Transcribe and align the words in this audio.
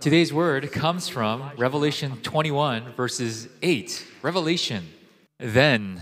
Today's 0.00 0.32
word 0.32 0.72
comes 0.72 1.10
from 1.10 1.50
Revelation 1.58 2.16
21, 2.22 2.94
verses 2.94 3.48
8. 3.60 4.06
Revelation. 4.22 4.88
Then 5.38 6.00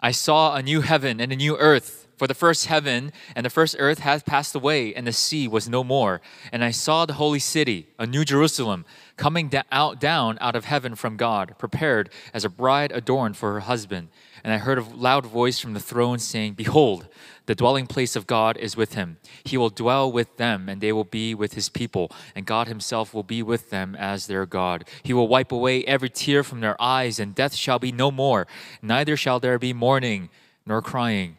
I 0.00 0.12
saw 0.12 0.54
a 0.54 0.62
new 0.62 0.80
heaven 0.80 1.20
and 1.20 1.30
a 1.30 1.36
new 1.36 1.54
earth. 1.58 2.05
For 2.16 2.26
the 2.26 2.34
first 2.34 2.66
heaven 2.66 3.12
and 3.34 3.44
the 3.44 3.50
first 3.50 3.76
earth 3.78 3.98
had 3.98 4.24
passed 4.24 4.54
away, 4.54 4.94
and 4.94 5.06
the 5.06 5.12
sea 5.12 5.46
was 5.46 5.68
no 5.68 5.84
more. 5.84 6.22
And 6.50 6.64
I 6.64 6.70
saw 6.70 7.04
the 7.04 7.14
holy 7.14 7.38
city, 7.38 7.88
a 7.98 8.06
new 8.06 8.24
Jerusalem, 8.24 8.86
coming 9.18 9.48
da- 9.48 9.62
out, 9.70 10.00
down 10.00 10.38
out 10.40 10.56
of 10.56 10.64
heaven 10.64 10.94
from 10.94 11.18
God, 11.18 11.54
prepared 11.58 12.08
as 12.32 12.44
a 12.44 12.48
bride 12.48 12.90
adorned 12.90 13.36
for 13.36 13.52
her 13.52 13.60
husband. 13.60 14.08
And 14.42 14.52
I 14.52 14.58
heard 14.58 14.78
a 14.78 14.82
loud 14.82 15.26
voice 15.26 15.58
from 15.58 15.74
the 15.74 15.80
throne 15.80 16.18
saying, 16.18 16.54
Behold, 16.54 17.08
the 17.44 17.54
dwelling 17.54 17.86
place 17.86 18.16
of 18.16 18.26
God 18.26 18.56
is 18.56 18.76
with 18.76 18.94
him. 18.94 19.18
He 19.44 19.58
will 19.58 19.70
dwell 19.70 20.10
with 20.10 20.36
them, 20.36 20.68
and 20.68 20.80
they 20.80 20.92
will 20.92 21.04
be 21.04 21.34
with 21.34 21.52
his 21.52 21.68
people, 21.68 22.10
and 22.34 22.46
God 22.46 22.66
himself 22.66 23.12
will 23.12 23.24
be 23.24 23.42
with 23.42 23.68
them 23.70 23.94
as 23.94 24.26
their 24.26 24.46
God. 24.46 24.88
He 25.02 25.12
will 25.12 25.28
wipe 25.28 25.52
away 25.52 25.84
every 25.84 26.08
tear 26.10 26.42
from 26.42 26.60
their 26.60 26.80
eyes, 26.80 27.18
and 27.18 27.34
death 27.34 27.54
shall 27.54 27.78
be 27.78 27.92
no 27.92 28.10
more. 28.10 28.46
Neither 28.80 29.16
shall 29.16 29.38
there 29.38 29.58
be 29.58 29.72
mourning, 29.72 30.30
nor 30.64 30.80
crying, 30.80 31.38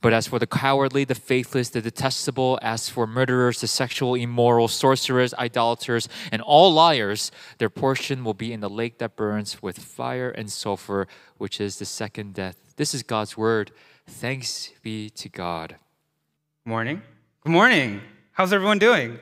But 0.00 0.12
as 0.12 0.26
for 0.26 0.38
the 0.38 0.46
cowardly, 0.46 1.04
the 1.04 1.14
faithless, 1.14 1.68
the 1.70 1.80
detestable, 1.80 2.58
as 2.62 2.88
for 2.88 3.06
murderers, 3.06 3.60
the 3.60 3.66
sexual, 3.66 4.14
immoral, 4.14 4.68
sorcerers, 4.68 5.34
idolaters, 5.34 6.08
and 6.32 6.40
all 6.42 6.72
liars, 6.72 7.30
their 7.58 7.70
portion 7.70 8.24
will 8.24 8.34
be 8.34 8.52
in 8.52 8.60
the 8.60 8.70
lake 8.70 8.98
that 8.98 9.16
burns 9.16 9.62
with 9.62 9.78
fire 9.78 10.30
and 10.30 10.50
sulfur, 10.50 11.06
which 11.38 11.60
is 11.60 11.78
the 11.78 11.84
second 11.84 12.34
death. 12.34 12.74
This 12.76 12.94
is 12.94 13.02
God's 13.02 13.36
word. 13.36 13.72
Thanks 14.06 14.72
be 14.82 15.10
to 15.10 15.28
God. 15.28 15.76
Morning. 16.64 17.02
Good 17.42 17.52
morning. 17.52 18.00
How's 18.32 18.52
everyone 18.52 18.78
doing? 18.78 19.18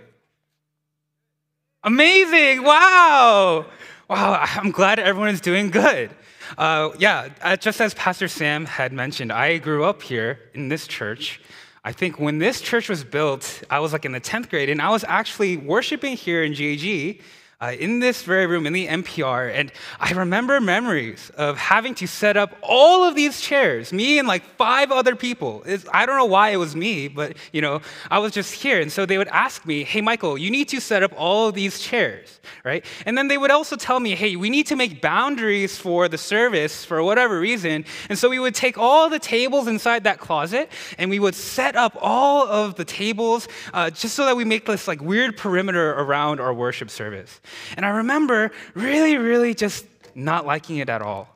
Amazing. 1.82 2.62
Wow. 2.62 3.66
Wow. 4.08 4.42
I'm 4.42 4.70
glad 4.70 4.98
everyone 4.98 5.28
is 5.28 5.42
doing 5.42 5.70
good. 5.70 6.10
Uh, 6.56 6.90
yeah, 6.98 7.28
uh, 7.42 7.56
just 7.56 7.78
as 7.78 7.92
Pastor 7.92 8.26
Sam 8.26 8.64
had 8.64 8.90
mentioned, 8.90 9.30
I 9.30 9.58
grew 9.58 9.84
up 9.84 10.00
here 10.00 10.40
in 10.54 10.68
this 10.68 10.86
church. 10.86 11.42
I 11.84 11.92
think 11.92 12.18
when 12.18 12.38
this 12.38 12.62
church 12.62 12.88
was 12.88 13.04
built, 13.04 13.62
I 13.68 13.80
was 13.80 13.92
like 13.92 14.06
in 14.06 14.12
the 14.12 14.20
10th 14.20 14.48
grade, 14.48 14.70
and 14.70 14.80
I 14.80 14.88
was 14.88 15.04
actually 15.04 15.58
worshiping 15.58 16.16
here 16.16 16.42
in 16.42 16.54
GAG 16.54 17.20
uh, 17.60 17.72
in 17.76 17.98
this 17.98 18.22
very 18.22 18.46
room, 18.46 18.68
in 18.68 18.72
the 18.72 18.86
MPR, 18.86 19.52
and 19.52 19.72
I 19.98 20.12
remember 20.12 20.60
memories 20.60 21.32
of 21.36 21.58
having 21.58 21.92
to 21.96 22.06
set 22.06 22.36
up 22.36 22.54
all 22.62 23.02
of 23.02 23.16
these 23.16 23.40
chairs, 23.40 23.92
me 23.92 24.20
and 24.20 24.28
like 24.28 24.44
five 24.56 24.92
other 24.92 25.16
people. 25.16 25.64
It's, 25.66 25.84
I 25.92 26.06
don't 26.06 26.16
know 26.16 26.24
why 26.24 26.50
it 26.50 26.56
was 26.56 26.76
me, 26.76 27.08
but 27.08 27.36
you 27.52 27.60
know, 27.60 27.80
I 28.12 28.20
was 28.20 28.30
just 28.30 28.54
here. 28.54 28.80
And 28.80 28.92
so 28.92 29.06
they 29.06 29.18
would 29.18 29.28
ask 29.28 29.66
me, 29.66 29.82
hey, 29.82 30.00
Michael, 30.00 30.38
you 30.38 30.52
need 30.52 30.68
to 30.68 30.80
set 30.80 31.02
up 31.02 31.12
all 31.16 31.48
of 31.48 31.56
these 31.56 31.80
chairs, 31.80 32.38
right? 32.64 32.84
And 33.04 33.18
then 33.18 33.26
they 33.26 33.36
would 33.36 33.50
also 33.50 33.74
tell 33.74 33.98
me, 33.98 34.14
hey, 34.14 34.36
we 34.36 34.50
need 34.50 34.68
to 34.68 34.76
make 34.76 35.02
boundaries 35.02 35.76
for 35.76 36.08
the 36.08 36.18
service 36.18 36.84
for 36.84 37.02
whatever 37.02 37.40
reason. 37.40 37.84
And 38.08 38.16
so 38.16 38.28
we 38.28 38.38
would 38.38 38.54
take 38.54 38.78
all 38.78 39.10
the 39.10 39.18
tables 39.18 39.66
inside 39.66 40.04
that 40.04 40.20
closet 40.20 40.70
and 40.96 41.10
we 41.10 41.18
would 41.18 41.34
set 41.34 41.74
up 41.74 41.98
all 42.00 42.46
of 42.46 42.76
the 42.76 42.84
tables 42.84 43.48
uh, 43.74 43.90
just 43.90 44.14
so 44.14 44.26
that 44.26 44.36
we 44.36 44.44
make 44.44 44.64
this 44.66 44.86
like 44.86 45.00
weird 45.00 45.36
perimeter 45.36 45.90
around 45.94 46.38
our 46.38 46.54
worship 46.54 46.88
service. 46.88 47.40
And 47.76 47.84
I 47.86 47.90
remember 47.90 48.50
really, 48.74 49.16
really 49.16 49.54
just 49.54 49.86
not 50.14 50.46
liking 50.46 50.78
it 50.78 50.88
at 50.88 51.02
all. 51.02 51.34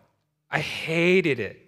I 0.50 0.58
hated 0.60 1.40
it. 1.40 1.58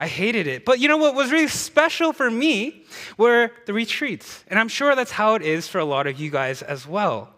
I 0.00 0.06
hated 0.06 0.46
it. 0.46 0.64
But 0.64 0.78
you 0.78 0.88
know 0.88 0.96
what 0.96 1.14
was 1.14 1.32
really 1.32 1.48
special 1.48 2.12
for 2.12 2.30
me 2.30 2.84
were 3.16 3.50
the 3.66 3.72
retreats. 3.72 4.44
And 4.48 4.58
I'm 4.58 4.68
sure 4.68 4.94
that's 4.94 5.10
how 5.10 5.34
it 5.34 5.42
is 5.42 5.66
for 5.66 5.78
a 5.78 5.84
lot 5.84 6.06
of 6.06 6.20
you 6.20 6.30
guys 6.30 6.62
as 6.62 6.86
well. 6.86 7.34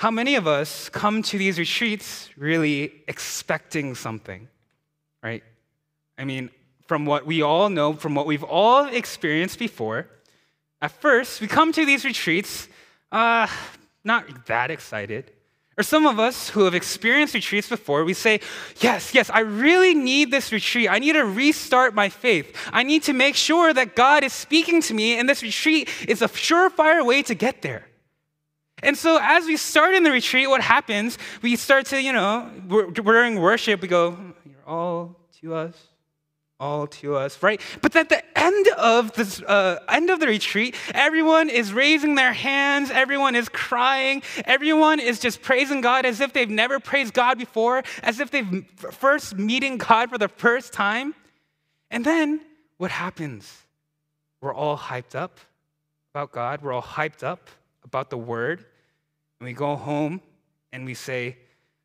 How 0.00 0.10
many 0.10 0.36
of 0.36 0.46
us 0.46 0.88
come 0.88 1.22
to 1.22 1.38
these 1.38 1.58
retreats 1.58 2.28
really 2.36 2.92
expecting 3.08 3.94
something, 3.94 4.48
right? 5.22 5.42
I 6.16 6.24
mean, 6.24 6.50
from 6.86 7.04
what 7.04 7.26
we 7.26 7.42
all 7.42 7.68
know, 7.68 7.92
from 7.92 8.14
what 8.14 8.26
we've 8.26 8.44
all 8.44 8.86
experienced 8.86 9.58
before, 9.58 10.08
at 10.80 10.92
first, 10.92 11.40
we 11.40 11.48
come 11.48 11.72
to 11.72 11.84
these 11.84 12.04
retreats 12.04 12.68
uh, 13.10 13.48
not 14.08 14.46
that 14.46 14.72
excited. 14.72 15.30
Or 15.78 15.84
some 15.84 16.06
of 16.06 16.18
us 16.18 16.48
who 16.50 16.64
have 16.64 16.74
experienced 16.74 17.34
retreats 17.34 17.68
before, 17.68 18.02
we 18.02 18.12
say, 18.12 18.40
Yes, 18.80 19.14
yes, 19.14 19.30
I 19.30 19.40
really 19.40 19.94
need 19.94 20.32
this 20.32 20.50
retreat. 20.50 20.90
I 20.90 20.98
need 20.98 21.12
to 21.12 21.24
restart 21.24 21.94
my 21.94 22.08
faith. 22.08 22.52
I 22.72 22.82
need 22.82 23.04
to 23.04 23.12
make 23.12 23.36
sure 23.36 23.72
that 23.72 23.94
God 23.94 24.24
is 24.24 24.32
speaking 24.32 24.82
to 24.82 24.94
me, 24.94 25.16
and 25.16 25.28
this 25.28 25.40
retreat 25.40 25.88
is 26.08 26.20
a 26.20 26.26
surefire 26.26 27.06
way 27.06 27.22
to 27.22 27.34
get 27.36 27.62
there. 27.62 27.86
And 28.82 28.96
so, 28.96 29.20
as 29.22 29.46
we 29.46 29.56
start 29.56 29.94
in 29.94 30.02
the 30.02 30.10
retreat, 30.10 30.48
what 30.48 30.62
happens? 30.62 31.16
We 31.42 31.54
start 31.54 31.86
to, 31.86 32.02
you 32.02 32.12
know, 32.12 32.50
during 32.92 33.38
worship, 33.38 33.80
we 33.80 33.86
go, 33.86 34.18
You're 34.44 34.66
all 34.66 35.16
to 35.40 35.54
us, 35.54 35.76
all 36.60 36.88
to 36.88 37.16
us, 37.16 37.40
right? 37.42 37.60
But 37.80 37.94
at 37.94 38.08
the 38.08 38.22
end 38.38 38.68
of 38.76 39.12
this 39.12 39.40
uh, 39.42 39.78
end 39.88 40.10
of 40.10 40.18
the 40.20 40.26
retreat, 40.26 40.74
everyone 40.92 41.48
is 41.48 41.72
raising 41.72 42.16
their 42.16 42.32
hands, 42.32 42.90
everyone 42.90 43.36
is 43.36 43.48
crying, 43.48 44.22
everyone 44.44 44.98
is 44.98 45.20
just 45.20 45.40
praising 45.40 45.80
God 45.80 46.04
as 46.04 46.20
if 46.20 46.32
they've 46.32 46.50
never 46.50 46.80
praised 46.80 47.14
God 47.14 47.38
before, 47.38 47.82
as 48.02 48.18
if 48.18 48.30
they've 48.30 48.64
first 48.76 49.36
meeting 49.36 49.78
God 49.78 50.10
for 50.10 50.18
the 50.18 50.28
first 50.28 50.72
time. 50.72 51.14
And 51.90 52.04
then 52.04 52.40
what 52.76 52.90
happens? 52.90 53.62
We're 54.40 54.54
all 54.54 54.76
hyped 54.76 55.14
up 55.14 55.38
about 56.12 56.32
God. 56.32 56.62
We're 56.62 56.72
all 56.72 56.82
hyped 56.82 57.22
up 57.22 57.48
about 57.84 58.10
the 58.10 58.18
Word, 58.18 58.64
and 59.38 59.46
we 59.46 59.52
go 59.52 59.76
home 59.76 60.20
and 60.72 60.84
we 60.84 60.94
say, 60.94 61.36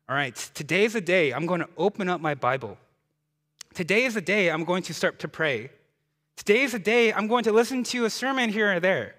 "All 0.08 0.16
right, 0.16 0.34
today's 0.54 0.94
the 0.94 1.00
day 1.00 1.32
I'm 1.32 1.46
going 1.46 1.60
to 1.60 1.68
open 1.76 2.08
up 2.08 2.20
my 2.20 2.34
Bible." 2.34 2.76
Today 3.74 4.04
is 4.04 4.14
the 4.14 4.20
day 4.20 4.50
I'm 4.50 4.62
going 4.62 4.84
to 4.84 4.94
start 4.94 5.18
to 5.18 5.28
pray. 5.28 5.70
Today 6.36 6.60
is 6.60 6.72
the 6.72 6.78
day 6.78 7.12
I'm 7.12 7.26
going 7.26 7.42
to 7.42 7.52
listen 7.52 7.82
to 7.84 8.04
a 8.04 8.10
sermon 8.10 8.50
here 8.50 8.74
or 8.76 8.78
there. 8.78 9.16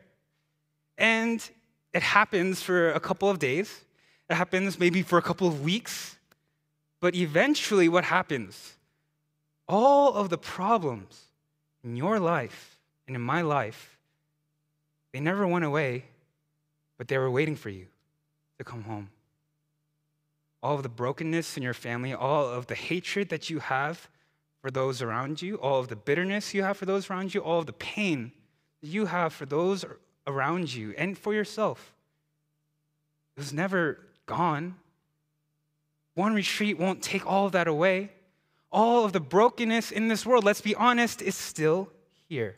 And 0.97 1.47
it 1.93 2.01
happens 2.01 2.61
for 2.61 2.91
a 2.91 2.99
couple 3.01 3.29
of 3.29 3.37
days, 3.37 3.83
it 4.29 4.35
happens 4.35 4.79
maybe 4.79 5.01
for 5.01 5.17
a 5.17 5.21
couple 5.21 5.45
of 5.45 5.61
weeks. 5.61 6.17
But 7.01 7.15
eventually, 7.15 7.89
what 7.89 8.05
happens? 8.05 8.77
All 9.67 10.13
of 10.13 10.29
the 10.29 10.37
problems 10.37 11.21
in 11.83 11.97
your 11.97 12.17
life 12.17 12.79
and 13.07 13.15
in 13.15 13.21
my 13.21 13.41
life, 13.41 13.97
they 15.11 15.19
never 15.19 15.45
went 15.45 15.65
away, 15.65 16.05
but 16.97 17.09
they 17.09 17.17
were 17.17 17.29
waiting 17.29 17.57
for 17.57 17.69
you 17.69 17.87
to 18.57 18.63
come 18.63 18.83
home. 18.83 19.09
All 20.63 20.75
of 20.75 20.83
the 20.83 20.89
brokenness 20.89 21.57
in 21.57 21.63
your 21.63 21.73
family, 21.73 22.13
all 22.13 22.47
of 22.47 22.67
the 22.67 22.75
hatred 22.75 23.29
that 23.29 23.49
you 23.49 23.59
have 23.59 24.07
for 24.65 24.71
those 24.71 25.03
around 25.03 25.43
you, 25.43 25.57
all 25.57 25.79
of 25.79 25.89
the 25.89 25.95
bitterness 25.95 26.55
you 26.55 26.63
have 26.63 26.75
for 26.75 26.87
those 26.87 27.07
around 27.07 27.35
you, 27.35 27.39
all 27.39 27.59
of 27.59 27.67
the 27.67 27.73
pain 27.73 28.31
you 28.81 29.05
have 29.05 29.31
for 29.31 29.45
those 29.45 29.85
around 30.25 30.73
you 30.73 30.91
and 30.97 31.15
for 31.15 31.35
yourself. 31.35 31.93
It 33.37 33.41
was 33.41 33.53
never 33.53 33.99
gone. 34.25 34.73
One 36.15 36.33
retreat 36.33 36.79
won't 36.79 37.03
take 37.03 37.27
all 37.27 37.45
of 37.45 37.51
that 37.51 37.67
away. 37.67 38.11
All 38.71 39.05
of 39.05 39.13
the 39.13 39.19
brokenness 39.19 39.91
in 39.91 40.07
this 40.07 40.25
world, 40.25 40.43
let's 40.43 40.61
be 40.61 40.73
honest, 40.73 41.21
is 41.21 41.35
still 41.35 41.91
here. 42.27 42.55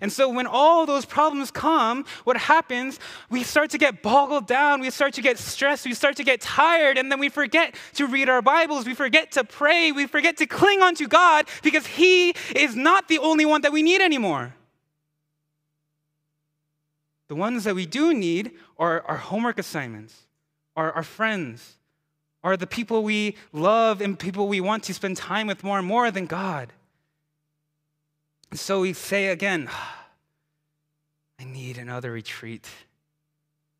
And 0.00 0.12
so 0.12 0.28
when 0.28 0.46
all 0.46 0.86
those 0.86 1.04
problems 1.04 1.50
come, 1.50 2.04
what 2.24 2.36
happens? 2.36 2.98
We 3.30 3.42
start 3.42 3.70
to 3.70 3.78
get 3.78 4.02
boggled 4.02 4.46
down, 4.46 4.80
we 4.80 4.90
start 4.90 5.14
to 5.14 5.22
get 5.22 5.38
stressed, 5.38 5.84
we 5.86 5.94
start 5.94 6.16
to 6.16 6.24
get 6.24 6.40
tired, 6.40 6.98
and 6.98 7.10
then 7.10 7.20
we 7.20 7.28
forget 7.28 7.74
to 7.94 8.06
read 8.06 8.28
our 8.28 8.42
Bibles, 8.42 8.86
we 8.86 8.94
forget 8.94 9.32
to 9.32 9.44
pray, 9.44 9.92
we 9.92 10.06
forget 10.06 10.36
to 10.38 10.46
cling 10.46 10.82
onto 10.82 11.06
God 11.06 11.46
because 11.62 11.86
He 11.86 12.34
is 12.54 12.74
not 12.74 13.08
the 13.08 13.18
only 13.18 13.44
one 13.44 13.62
that 13.62 13.72
we 13.72 13.82
need 13.82 14.00
anymore. 14.00 14.54
The 17.28 17.34
ones 17.34 17.64
that 17.64 17.74
we 17.74 17.86
do 17.86 18.12
need 18.12 18.52
are 18.78 19.02
our 19.02 19.16
homework 19.16 19.58
assignments, 19.58 20.26
are 20.76 20.92
our 20.92 21.02
friends, 21.02 21.78
are 22.42 22.56
the 22.56 22.66
people 22.66 23.02
we 23.02 23.36
love 23.52 24.00
and 24.02 24.18
people 24.18 24.46
we 24.46 24.60
want 24.60 24.84
to 24.84 24.94
spend 24.94 25.16
time 25.16 25.46
with 25.46 25.64
more 25.64 25.78
and 25.78 25.86
more 25.86 26.10
than 26.10 26.26
God. 26.26 26.72
And 28.54 28.58
so 28.60 28.82
we 28.82 28.92
say 28.92 29.30
again, 29.30 29.68
I 31.40 31.44
need 31.44 31.76
another 31.76 32.12
retreat. 32.12 32.68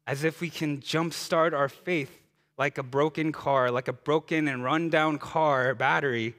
as 0.05 0.25
if 0.25 0.41
we 0.41 0.51
can 0.51 0.81
jumpstart 0.81 1.53
our 1.53 1.69
faith 1.69 2.11
like 2.59 2.77
a 2.77 2.83
broken 2.83 3.31
car, 3.31 3.71
like 3.71 3.87
a 3.87 3.93
broken 3.93 4.49
and 4.49 4.65
run 4.65 4.91
down 4.91 5.19
car 5.19 5.77
battery. 5.77 6.35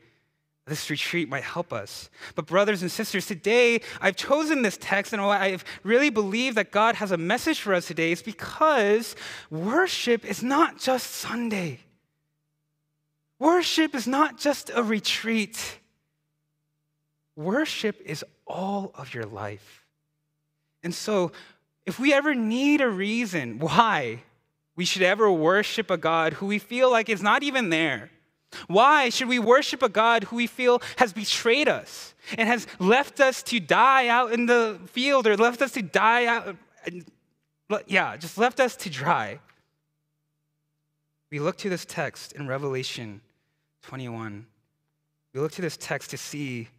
This 0.67 0.89
retreat 0.89 1.29
might 1.29 1.45
help 1.45 1.71
us. 1.71 2.09
But, 2.35 2.45
brothers 2.45 2.81
and 2.81 2.91
sisters, 2.91 3.25
today 3.25 3.79
I've 4.01 4.17
chosen 4.17 4.63
this 4.63 4.77
text 4.81 5.13
and 5.13 5.21
I 5.21 5.59
really 5.83 6.09
believe 6.09 6.55
that 6.55 6.71
God 6.71 6.95
has 6.95 7.11
a 7.11 7.17
message 7.17 7.61
for 7.61 7.73
us 7.73 7.87
today 7.87 8.11
is 8.11 8.21
because 8.21 9.15
worship 9.49 10.25
is 10.25 10.43
not 10.43 10.77
just 10.77 11.09
Sunday. 11.09 11.79
Worship 13.39 13.95
is 13.95 14.07
not 14.07 14.37
just 14.37 14.71
a 14.75 14.83
retreat. 14.83 15.79
Worship 17.35 18.01
is 18.05 18.23
all 18.47 18.91
of 18.95 19.13
your 19.13 19.25
life. 19.25 19.85
And 20.83 20.93
so, 20.93 21.31
if 21.85 21.99
we 21.99 22.13
ever 22.13 22.33
need 22.33 22.81
a 22.81 22.89
reason 22.89 23.59
why 23.59 24.23
we 24.75 24.85
should 24.85 25.01
ever 25.01 25.31
worship 25.31 25.89
a 25.89 25.97
God 25.97 26.33
who 26.33 26.47
we 26.47 26.59
feel 26.59 26.91
like 26.91 27.09
is 27.09 27.21
not 27.21 27.43
even 27.43 27.69
there, 27.69 28.09
why 28.67 29.09
should 29.09 29.27
we 29.27 29.39
worship 29.39 29.83
a 29.83 29.89
God 29.89 30.25
who 30.25 30.37
we 30.37 30.47
feel 30.47 30.81
has 30.97 31.13
betrayed 31.13 31.67
us 31.67 32.13
and 32.37 32.47
has 32.47 32.67
left 32.79 33.19
us 33.19 33.43
to 33.43 33.59
die 33.59 34.07
out 34.07 34.31
in 34.31 34.45
the 34.45 34.79
field 34.87 35.27
or 35.27 35.35
left 35.35 35.61
us 35.61 35.71
to 35.73 35.81
die 35.81 36.25
out? 36.25 36.55
Yeah, 37.87 38.15
just 38.17 38.37
left 38.37 38.59
us 38.59 38.75
to 38.77 38.89
dry. 38.89 39.39
We 41.31 41.39
look 41.39 41.57
to 41.57 41.69
this 41.69 41.85
text 41.85 42.33
in 42.33 42.47
Revelation 42.47 43.21
21. 43.83 44.45
We 45.33 45.39
look 45.39 45.51
to 45.53 45.61
this 45.61 45.77
text 45.77 46.11
to 46.11 46.17
see 46.17 46.69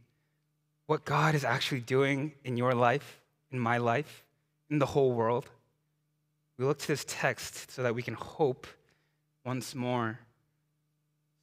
what 0.86 1.04
God 1.04 1.34
is 1.34 1.44
actually 1.44 1.80
doing 1.80 2.32
in 2.44 2.56
your 2.56 2.74
life, 2.74 3.20
in 3.50 3.58
my 3.58 3.78
life, 3.78 4.24
in 4.70 4.78
the 4.78 4.86
whole 4.86 5.12
world. 5.12 5.46
We 6.58 6.64
look 6.64 6.78
to 6.78 6.88
this 6.88 7.04
text 7.06 7.70
so 7.70 7.82
that 7.82 7.94
we 7.94 8.02
can 8.02 8.14
hope 8.14 8.66
once 9.44 9.74
more, 9.74 10.18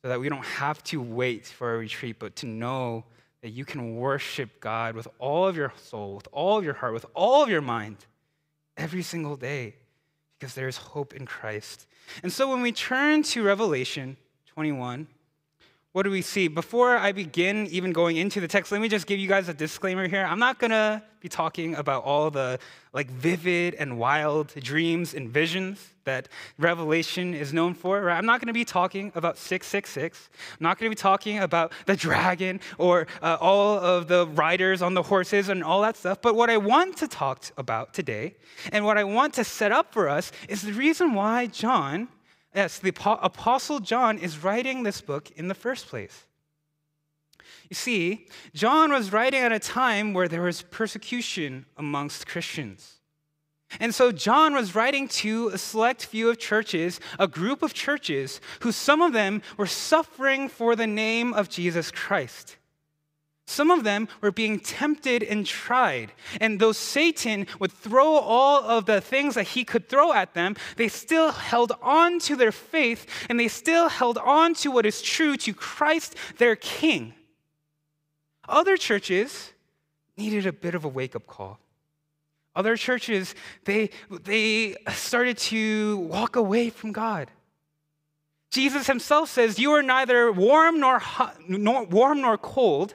so 0.01 0.09
that 0.09 0.19
we 0.19 0.29
don't 0.29 0.45
have 0.45 0.83
to 0.85 1.01
wait 1.01 1.45
for 1.45 1.75
a 1.75 1.77
retreat, 1.77 2.17
but 2.19 2.35
to 2.37 2.45
know 2.45 3.05
that 3.41 3.49
you 3.49 3.65
can 3.65 3.97
worship 3.97 4.59
God 4.59 4.95
with 4.95 5.07
all 5.19 5.47
of 5.47 5.55
your 5.55 5.73
soul, 5.77 6.15
with 6.15 6.27
all 6.31 6.57
of 6.57 6.63
your 6.63 6.73
heart, 6.73 6.93
with 6.93 7.05
all 7.13 7.43
of 7.43 7.49
your 7.49 7.61
mind 7.61 7.97
every 8.77 9.03
single 9.03 9.35
day, 9.35 9.75
because 10.39 10.55
there 10.55 10.67
is 10.67 10.77
hope 10.77 11.13
in 11.13 11.25
Christ. 11.25 11.85
And 12.23 12.31
so 12.31 12.49
when 12.49 12.61
we 12.61 12.71
turn 12.71 13.23
to 13.23 13.43
Revelation 13.43 14.17
21, 14.47 15.07
what 15.93 16.03
do 16.03 16.09
we 16.09 16.23
see? 16.23 16.47
Before 16.47 16.97
I 16.97 17.11
begin 17.11 17.67
even 17.67 17.93
going 17.93 18.17
into 18.17 18.41
the 18.41 18.47
text, 18.47 18.71
let 18.71 18.81
me 18.81 18.89
just 18.89 19.05
give 19.05 19.19
you 19.19 19.27
guys 19.27 19.47
a 19.47 19.53
disclaimer 19.53 20.07
here. 20.07 20.25
I'm 20.25 20.39
not 20.39 20.57
gonna 20.57 21.03
be 21.19 21.29
talking 21.29 21.75
about 21.75 22.03
all 22.03 22.31
the 22.31 22.57
like 22.93 23.11
vivid 23.11 23.75
and 23.75 23.99
wild 23.99 24.55
dreams 24.55 25.13
and 25.13 25.29
visions 25.29 25.91
that 26.05 26.29
Revelation 26.57 27.35
is 27.35 27.53
known 27.53 27.75
for. 27.75 28.01
Right? 28.01 28.17
I'm 28.17 28.25
not 28.25 28.41
gonna 28.41 28.53
be 28.53 28.65
talking 28.65 29.11
about 29.13 29.37
666. 29.37 30.29
I'm 30.53 30.63
not 30.63 30.79
gonna 30.79 30.89
be 30.89 30.95
talking 30.95 31.37
about 31.37 31.71
the 31.85 31.95
dragon 31.95 32.59
or 32.79 33.05
uh, 33.21 33.37
all 33.39 33.77
of 33.77 34.07
the 34.07 34.25
riders 34.29 34.81
on 34.81 34.95
the 34.95 35.03
horses 35.03 35.49
and 35.49 35.63
all 35.63 35.83
that 35.83 35.95
stuff. 35.95 36.23
But 36.23 36.33
what 36.33 36.49
I 36.49 36.57
want 36.57 36.97
to 36.97 37.07
talk 37.07 37.45
about 37.55 37.93
today 37.93 38.33
and 38.71 38.83
what 38.83 38.97
I 38.97 39.03
want 39.03 39.35
to 39.35 39.43
set 39.43 39.71
up 39.71 39.93
for 39.93 40.09
us 40.09 40.31
is 40.49 40.63
the 40.63 40.73
reason 40.73 41.13
why 41.13 41.45
John 41.45 42.07
Yes, 42.55 42.79
the 42.79 42.93
Apostle 43.05 43.79
John 43.79 44.17
is 44.19 44.43
writing 44.43 44.83
this 44.83 45.01
book 45.01 45.31
in 45.31 45.47
the 45.47 45.55
first 45.55 45.87
place. 45.87 46.25
You 47.69 47.75
see, 47.75 48.27
John 48.53 48.91
was 48.91 49.11
writing 49.11 49.41
at 49.41 49.51
a 49.51 49.59
time 49.59 50.13
where 50.13 50.27
there 50.27 50.43
was 50.43 50.61
persecution 50.61 51.65
amongst 51.77 52.27
Christians. 52.27 52.99
And 53.79 53.95
so 53.95 54.11
John 54.11 54.53
was 54.53 54.75
writing 54.75 55.07
to 55.07 55.47
a 55.49 55.57
select 55.57 56.05
few 56.05 56.29
of 56.29 56.37
churches, 56.37 56.99
a 57.17 57.27
group 57.27 57.63
of 57.63 57.73
churches, 57.73 58.39
who 58.59 58.71
some 58.71 59.01
of 59.01 59.13
them 59.13 59.41
were 59.57 59.65
suffering 59.65 60.47
for 60.47 60.75
the 60.75 60.85
name 60.85 61.33
of 61.33 61.49
Jesus 61.49 61.89
Christ. 61.89 62.57
Some 63.45 63.71
of 63.71 63.83
them 63.83 64.07
were 64.21 64.31
being 64.31 64.59
tempted 64.59 65.21
and 65.21 65.45
tried. 65.45 66.13
And 66.39 66.59
though 66.59 66.71
Satan 66.71 67.45
would 67.59 67.71
throw 67.71 68.13
all 68.13 68.63
of 68.63 68.85
the 68.85 69.01
things 69.01 69.35
that 69.35 69.49
he 69.49 69.65
could 69.65 69.89
throw 69.89 70.13
at 70.13 70.33
them, 70.33 70.55
they 70.77 70.87
still 70.87 71.31
held 71.31 71.73
on 71.81 72.19
to 72.19 72.35
their 72.35 72.53
faith 72.53 73.05
and 73.29 73.39
they 73.39 73.49
still 73.49 73.89
held 73.89 74.17
on 74.17 74.53
to 74.55 74.71
what 74.71 74.85
is 74.85 75.01
true 75.01 75.35
to 75.37 75.53
Christ, 75.53 76.15
their 76.37 76.55
King. 76.55 77.13
Other 78.47 78.77
churches 78.77 79.51
needed 80.17 80.45
a 80.45 80.53
bit 80.53 80.75
of 80.75 80.85
a 80.85 80.89
wake 80.89 81.15
up 81.15 81.27
call. 81.27 81.59
Other 82.55 82.77
churches, 82.77 83.35
they, 83.65 83.89
they 84.09 84.75
started 84.91 85.37
to 85.39 85.97
walk 85.97 86.35
away 86.35 86.69
from 86.69 86.91
God. 86.91 87.31
Jesus 88.51 88.85
himself 88.85 89.29
says, 89.29 89.57
You 89.57 89.71
are 89.71 89.81
neither 89.81 90.31
warm 90.31 90.79
nor, 90.79 90.99
hot, 90.99 91.35
nor 91.49 91.85
warm 91.85 92.21
nor 92.21 92.37
cold. 92.37 92.93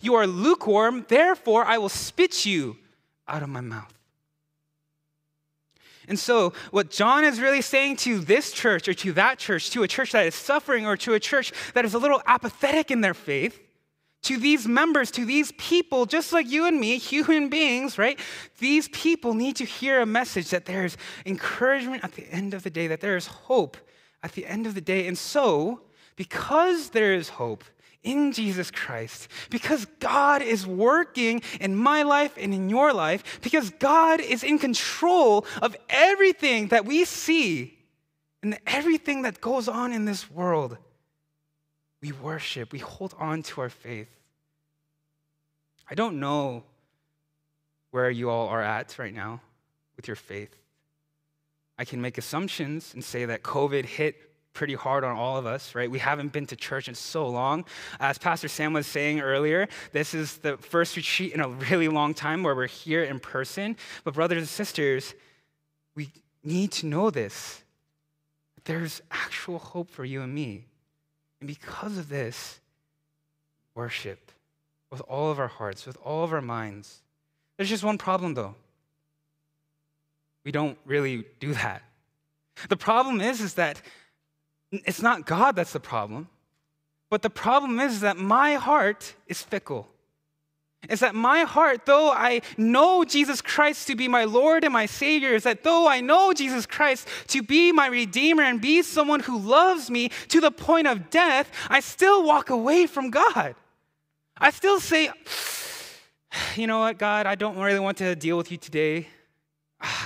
You 0.00 0.14
are 0.14 0.26
lukewarm, 0.26 1.04
therefore 1.08 1.64
I 1.64 1.78
will 1.78 1.88
spit 1.88 2.46
you 2.46 2.76
out 3.26 3.42
of 3.42 3.48
my 3.48 3.60
mouth. 3.60 3.92
And 6.08 6.18
so, 6.18 6.54
what 6.70 6.90
John 6.90 7.24
is 7.24 7.38
really 7.38 7.60
saying 7.60 7.96
to 7.96 8.18
this 8.18 8.50
church 8.50 8.88
or 8.88 8.94
to 8.94 9.12
that 9.12 9.38
church, 9.38 9.70
to 9.70 9.82
a 9.82 9.88
church 9.88 10.12
that 10.12 10.26
is 10.26 10.34
suffering 10.34 10.86
or 10.86 10.96
to 10.96 11.12
a 11.12 11.20
church 11.20 11.52
that 11.74 11.84
is 11.84 11.92
a 11.92 11.98
little 11.98 12.22
apathetic 12.26 12.90
in 12.90 13.02
their 13.02 13.12
faith, 13.12 13.60
to 14.22 14.38
these 14.38 14.66
members, 14.66 15.10
to 15.12 15.24
these 15.24 15.52
people, 15.52 16.06
just 16.06 16.32
like 16.32 16.48
you 16.48 16.66
and 16.66 16.80
me, 16.80 16.98
human 16.98 17.50
beings, 17.50 17.98
right? 17.98 18.18
These 18.58 18.88
people 18.88 19.34
need 19.34 19.56
to 19.56 19.64
hear 19.64 20.00
a 20.00 20.06
message 20.06 20.50
that 20.50 20.64
there's 20.64 20.96
encouragement 21.26 22.02
at 22.02 22.12
the 22.12 22.26
end 22.32 22.54
of 22.54 22.62
the 22.62 22.70
day, 22.70 22.86
that 22.88 23.00
there 23.00 23.16
is 23.16 23.26
hope 23.26 23.76
at 24.22 24.32
the 24.32 24.46
end 24.46 24.66
of 24.66 24.74
the 24.74 24.80
day. 24.80 25.06
And 25.06 25.16
so, 25.16 25.82
because 26.18 26.90
there 26.90 27.14
is 27.14 27.30
hope, 27.30 27.64
in 28.02 28.32
Jesus 28.32 28.70
Christ, 28.70 29.28
because 29.50 29.86
God 30.00 30.42
is 30.42 30.66
working 30.66 31.42
in 31.60 31.74
my 31.74 32.02
life 32.02 32.36
and 32.36 32.54
in 32.54 32.68
your 32.68 32.92
life, 32.92 33.40
because 33.42 33.70
God 33.70 34.20
is 34.20 34.44
in 34.44 34.58
control 34.58 35.46
of 35.62 35.76
everything 35.88 36.68
that 36.68 36.84
we 36.84 37.04
see 37.04 37.78
and 38.42 38.58
everything 38.66 39.22
that 39.22 39.40
goes 39.40 39.68
on 39.68 39.92
in 39.92 40.04
this 40.04 40.30
world, 40.30 40.78
we 42.00 42.12
worship, 42.12 42.72
we 42.72 42.78
hold 42.78 43.14
on 43.18 43.42
to 43.42 43.60
our 43.60 43.70
faith. 43.70 44.08
I 45.90 45.94
don't 45.94 46.20
know 46.20 46.64
where 47.90 48.10
you 48.10 48.30
all 48.30 48.48
are 48.48 48.62
at 48.62 48.98
right 48.98 49.14
now 49.14 49.40
with 49.96 50.06
your 50.06 50.16
faith. 50.16 50.54
I 51.78 51.84
can 51.84 52.00
make 52.00 52.18
assumptions 52.18 52.92
and 52.94 53.04
say 53.04 53.24
that 53.24 53.42
COVID 53.42 53.84
hit 53.84 54.27
pretty 54.58 54.74
hard 54.74 55.04
on 55.04 55.16
all 55.16 55.36
of 55.36 55.46
us, 55.46 55.76
right? 55.76 55.88
We 55.88 56.00
haven't 56.00 56.32
been 56.32 56.46
to 56.46 56.56
church 56.56 56.88
in 56.88 56.96
so 56.96 57.28
long. 57.28 57.64
As 58.00 58.18
Pastor 58.18 58.48
Sam 58.48 58.72
was 58.72 58.88
saying 58.88 59.20
earlier, 59.20 59.68
this 59.92 60.14
is 60.14 60.38
the 60.38 60.56
first 60.56 60.96
retreat 60.96 61.32
in 61.32 61.40
a 61.40 61.48
really 61.48 61.86
long 61.86 62.12
time 62.12 62.42
where 62.42 62.56
we're 62.56 62.66
here 62.66 63.04
in 63.04 63.20
person. 63.20 63.76
But, 64.02 64.14
brothers 64.14 64.38
and 64.38 64.48
sisters, 64.48 65.14
we 65.94 66.10
need 66.42 66.72
to 66.72 66.86
know 66.86 67.08
this. 67.08 67.62
There's 68.64 69.00
actual 69.12 69.60
hope 69.60 69.90
for 69.90 70.04
you 70.04 70.22
and 70.22 70.34
me. 70.34 70.66
And 71.40 71.46
because 71.46 71.96
of 71.96 72.08
this, 72.08 72.58
worship 73.76 74.32
with 74.90 75.02
all 75.02 75.30
of 75.30 75.38
our 75.38 75.46
hearts, 75.46 75.86
with 75.86 75.96
all 76.04 76.24
of 76.24 76.32
our 76.32 76.42
minds. 76.42 76.98
There's 77.56 77.68
just 77.68 77.84
one 77.84 77.96
problem, 77.96 78.34
though. 78.34 78.56
We 80.44 80.50
don't 80.50 80.76
really 80.84 81.26
do 81.38 81.54
that. 81.54 81.82
The 82.68 82.76
problem 82.76 83.20
is, 83.20 83.40
is 83.40 83.54
that 83.54 83.80
it's 84.70 85.02
not 85.02 85.26
God 85.26 85.56
that's 85.56 85.72
the 85.72 85.80
problem. 85.80 86.28
But 87.10 87.22
the 87.22 87.30
problem 87.30 87.80
is 87.80 88.00
that 88.00 88.16
my 88.16 88.54
heart 88.54 89.14
is 89.26 89.42
fickle. 89.42 89.88
Is 90.88 91.00
that 91.00 91.14
my 91.14 91.40
heart, 91.40 91.86
though 91.86 92.10
I 92.10 92.42
know 92.56 93.04
Jesus 93.04 93.42
Christ 93.42 93.88
to 93.88 93.96
be 93.96 94.06
my 94.06 94.24
Lord 94.24 94.62
and 94.62 94.72
my 94.72 94.86
Savior, 94.86 95.34
is 95.34 95.42
that 95.42 95.64
though 95.64 95.88
I 95.88 96.00
know 96.00 96.32
Jesus 96.32 96.66
Christ 96.66 97.08
to 97.28 97.42
be 97.42 97.72
my 97.72 97.88
Redeemer 97.88 98.44
and 98.44 98.60
be 98.60 98.82
someone 98.82 99.20
who 99.20 99.38
loves 99.38 99.90
me 99.90 100.10
to 100.28 100.40
the 100.40 100.52
point 100.52 100.86
of 100.86 101.10
death, 101.10 101.50
I 101.68 101.80
still 101.80 102.22
walk 102.22 102.50
away 102.50 102.86
from 102.86 103.10
God. 103.10 103.56
I 104.36 104.50
still 104.50 104.78
say, 104.78 105.10
you 106.54 106.68
know 106.68 106.78
what, 106.78 106.96
God, 106.96 107.26
I 107.26 107.34
don't 107.34 107.58
really 107.58 107.80
want 107.80 107.98
to 107.98 108.14
deal 108.14 108.36
with 108.36 108.52
you 108.52 108.56
today. 108.56 109.08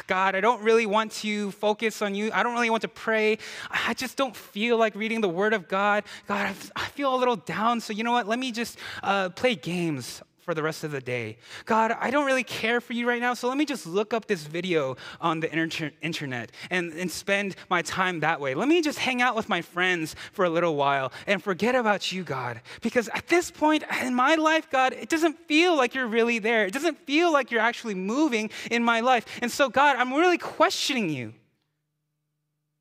God, 0.07 0.35
I 0.35 0.41
don't 0.41 0.63
really 0.63 0.87
want 0.87 1.13
to 1.13 1.51
focus 1.53 2.03
on 2.03 2.15
you. 2.15 2.31
I 2.33 2.43
don't 2.43 2.55
really 2.55 2.71
want 2.71 2.83
to 2.83 2.89
pray. 2.89 3.39
I 3.71 3.95
just 3.95 4.17
don't 4.17 4.37
feel 4.37 4.77
like 4.77 4.95
reading 4.95 5.21
the 5.21 5.29
Word 5.29 5.55
of 5.55 5.69
God. 5.69 6.05
God, 6.29 6.55
I 6.77 6.85
feel 6.87 7.15
a 7.15 7.17
little 7.17 7.37
down. 7.37 7.81
So, 7.81 7.93
you 7.93 8.05
know 8.05 8.13
what? 8.13 8.29
Let 8.29 8.39
me 8.39 8.53
just 8.53 8.79
uh, 9.03 9.31
play 9.31 9.55
games 9.55 10.23
for 10.43 10.55
the 10.55 10.63
rest 10.63 10.85
of 10.85 10.91
the 10.91 11.01
day. 11.01 11.39
God, 11.65 11.97
I 11.99 12.11
don't 12.11 12.27
really 12.27 12.43
care 12.43 12.81
for 12.81 12.93
you 12.93 13.09
right 13.09 13.21
now, 13.21 13.33
so 13.35 13.49
let 13.49 13.57
me 13.57 13.65
just 13.65 13.87
look 13.87 14.13
up 14.13 14.27
this 14.27 14.45
video 14.45 14.97
on 15.21 15.41
the 15.41 15.53
inter- 15.57 15.93
internet 16.03 16.51
and, 16.71 16.93
and 16.93 17.11
spend 17.11 17.57
my 17.71 17.81
time 17.83 18.21
that 18.21 18.41
way. 18.41 18.55
Let 18.55 18.69
me 18.69 18.83
just 18.83 18.99
hang 18.99 19.23
out 19.23 19.37
with 19.37 19.49
my 19.49 19.63
friends 19.63 20.17
for 20.33 20.45
a 20.45 20.51
little 20.51 20.75
while 20.75 21.13
and 21.27 21.43
forget 21.43 21.75
about 21.75 22.13
you, 22.13 22.25
God. 22.25 22.61
Because 22.81 23.09
at 23.11 23.29
this 23.29 23.51
point 23.51 23.85
in 24.03 24.15
my 24.15 24.35
life, 24.35 24.69
God, 24.71 24.93
it 24.93 25.09
doesn't 25.09 25.39
feel 25.47 25.77
like 25.77 25.95
you're 25.95 26.07
really 26.07 26.39
there. 26.39 26.67
It 26.67 26.73
doesn't 26.73 26.99
feel 27.07 27.33
like 27.33 27.51
you're 27.51 27.61
actually 27.61 27.95
moving 27.95 28.51
in 28.71 28.83
my 28.83 29.01
life. 29.01 29.25
And 29.41 29.51
so, 29.51 29.69
God, 29.69 29.97
I'm 29.97 30.13
really 30.13 30.39
questioning 30.39 31.09
you. 31.09 31.35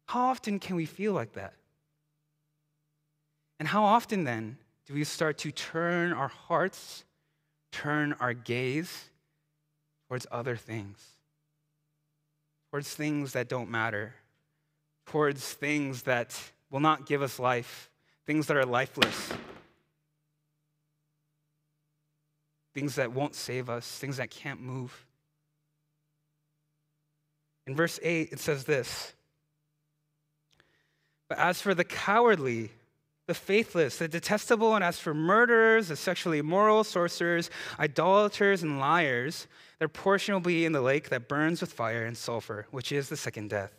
How 0.07 0.25
often 0.25 0.59
can 0.59 0.75
we 0.75 0.85
feel 0.85 1.13
like 1.13 1.33
that? 1.33 1.53
And 3.59 3.67
how 3.67 3.83
often 3.83 4.23
then 4.23 4.57
do 4.87 4.95
we 4.95 5.03
start 5.03 5.37
to 5.37 5.51
turn 5.51 6.11
our 6.11 6.27
hearts, 6.27 7.05
turn 7.71 8.13
our 8.19 8.33
gaze 8.33 9.05
towards 10.07 10.27
other 10.31 10.55
things? 10.55 11.03
Towards 12.71 12.93
things 12.93 13.33
that 13.33 13.49
don't 13.49 13.69
matter, 13.69 14.13
towards 15.05 15.53
things 15.53 16.03
that 16.03 16.37
will 16.69 16.79
not 16.79 17.05
give 17.05 17.21
us 17.21 17.37
life, 17.39 17.89
things 18.25 18.47
that 18.47 18.55
are 18.55 18.65
lifeless, 18.65 19.33
things 22.73 22.95
that 22.95 23.11
won't 23.11 23.35
save 23.35 23.69
us, 23.69 23.99
things 23.99 24.17
that 24.17 24.29
can't 24.29 24.61
move. 24.61 25.05
In 27.67 27.75
verse 27.75 27.99
8, 28.01 28.29
it 28.31 28.39
says 28.39 28.63
this 28.63 29.13
But 31.29 31.37
as 31.37 31.61
for 31.61 31.73
the 31.73 31.83
cowardly, 31.83 32.71
the 33.31 33.35
faithless, 33.35 33.95
the 33.95 34.09
detestable, 34.09 34.75
and 34.75 34.83
as 34.83 34.99
for 34.99 35.13
murderers, 35.13 35.87
the 35.87 35.95
sexually 35.95 36.39
immoral, 36.39 36.83
sorcerers, 36.83 37.49
idolaters, 37.79 38.61
and 38.61 38.77
liars, 38.77 39.47
their 39.79 39.87
portion 39.87 40.33
will 40.33 40.41
be 40.41 40.65
in 40.65 40.73
the 40.73 40.81
lake 40.81 41.07
that 41.07 41.29
burns 41.29 41.61
with 41.61 41.71
fire 41.71 42.03
and 42.03 42.17
sulfur, 42.17 42.67
which 42.71 42.91
is 42.91 43.07
the 43.07 43.15
second 43.15 43.49
death. 43.49 43.71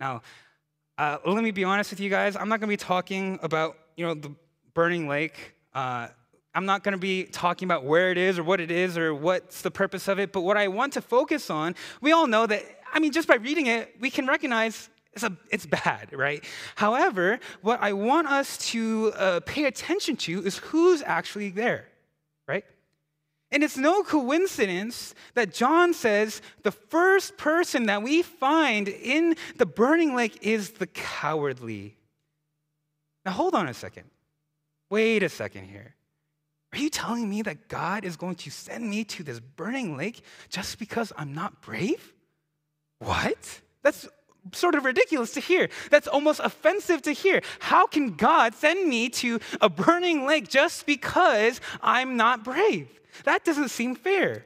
Now, 0.00 0.22
uh, 0.98 1.18
let 1.24 1.44
me 1.44 1.52
be 1.52 1.62
honest 1.62 1.92
with 1.92 2.00
you 2.00 2.10
guys. 2.10 2.34
I'm 2.34 2.48
not 2.48 2.58
going 2.58 2.68
to 2.68 2.72
be 2.72 2.76
talking 2.76 3.38
about 3.40 3.78
you 3.96 4.04
know 4.04 4.14
the 4.14 4.34
burning 4.74 5.06
lake. 5.06 5.54
Uh, 5.72 6.08
I'm 6.52 6.66
not 6.66 6.82
going 6.82 6.94
to 6.94 6.98
be 6.98 7.22
talking 7.22 7.68
about 7.68 7.84
where 7.84 8.10
it 8.10 8.18
is 8.18 8.36
or 8.36 8.42
what 8.42 8.60
it 8.60 8.72
is 8.72 8.98
or 8.98 9.14
what's 9.14 9.62
the 9.62 9.70
purpose 9.70 10.08
of 10.08 10.18
it. 10.18 10.32
But 10.32 10.40
what 10.40 10.56
I 10.56 10.66
want 10.66 10.92
to 10.94 11.00
focus 11.00 11.50
on, 11.50 11.76
we 12.00 12.10
all 12.10 12.26
know 12.26 12.48
that. 12.48 12.64
I 12.92 12.98
mean, 12.98 13.12
just 13.12 13.28
by 13.28 13.36
reading 13.36 13.66
it, 13.66 13.94
we 14.00 14.10
can 14.10 14.26
recognize 14.26 14.90
it's, 15.16 15.24
a, 15.24 15.36
it's 15.50 15.66
bad, 15.66 16.12
right? 16.12 16.44
However, 16.74 17.40
what 17.62 17.82
I 17.82 17.94
want 17.94 18.28
us 18.28 18.58
to 18.70 19.12
uh, 19.16 19.40
pay 19.40 19.64
attention 19.64 20.16
to 20.18 20.44
is 20.44 20.58
who's 20.58 21.02
actually 21.02 21.50
there, 21.50 21.86
right? 22.46 22.64
And 23.50 23.64
it's 23.64 23.78
no 23.78 24.02
coincidence 24.02 25.14
that 25.34 25.54
John 25.54 25.94
says 25.94 26.42
the 26.64 26.70
first 26.70 27.38
person 27.38 27.86
that 27.86 28.02
we 28.02 28.20
find 28.22 28.88
in 28.88 29.36
the 29.56 29.64
burning 29.64 30.14
lake 30.14 30.38
is 30.42 30.72
the 30.72 30.86
cowardly. 30.86 31.96
Now, 33.24 33.32
hold 33.32 33.54
on 33.54 33.68
a 33.68 33.74
second. 33.74 34.04
Wait 34.90 35.22
a 35.22 35.30
second 35.30 35.64
here. 35.64 35.94
Are 36.74 36.78
you 36.78 36.90
telling 36.90 37.30
me 37.30 37.40
that 37.42 37.68
God 37.68 38.04
is 38.04 38.16
going 38.16 38.34
to 38.36 38.50
send 38.50 38.90
me 38.90 39.04
to 39.04 39.22
this 39.22 39.40
burning 39.40 39.96
lake 39.96 40.20
just 40.50 40.78
because 40.78 41.10
I'm 41.16 41.32
not 41.32 41.62
brave? 41.62 42.12
What? 42.98 43.62
That's 43.82 44.06
sort 44.52 44.74
of 44.74 44.84
ridiculous 44.84 45.32
to 45.32 45.40
hear. 45.40 45.68
That's 45.90 46.08
almost 46.08 46.40
offensive 46.40 47.02
to 47.02 47.12
hear. 47.12 47.42
How 47.60 47.86
can 47.86 48.14
God 48.14 48.54
send 48.54 48.88
me 48.88 49.08
to 49.10 49.40
a 49.60 49.68
burning 49.68 50.26
lake 50.26 50.48
just 50.48 50.86
because 50.86 51.60
I'm 51.82 52.16
not 52.16 52.44
brave? 52.44 52.88
That 53.24 53.44
doesn't 53.44 53.70
seem 53.70 53.94
fair. 53.94 54.44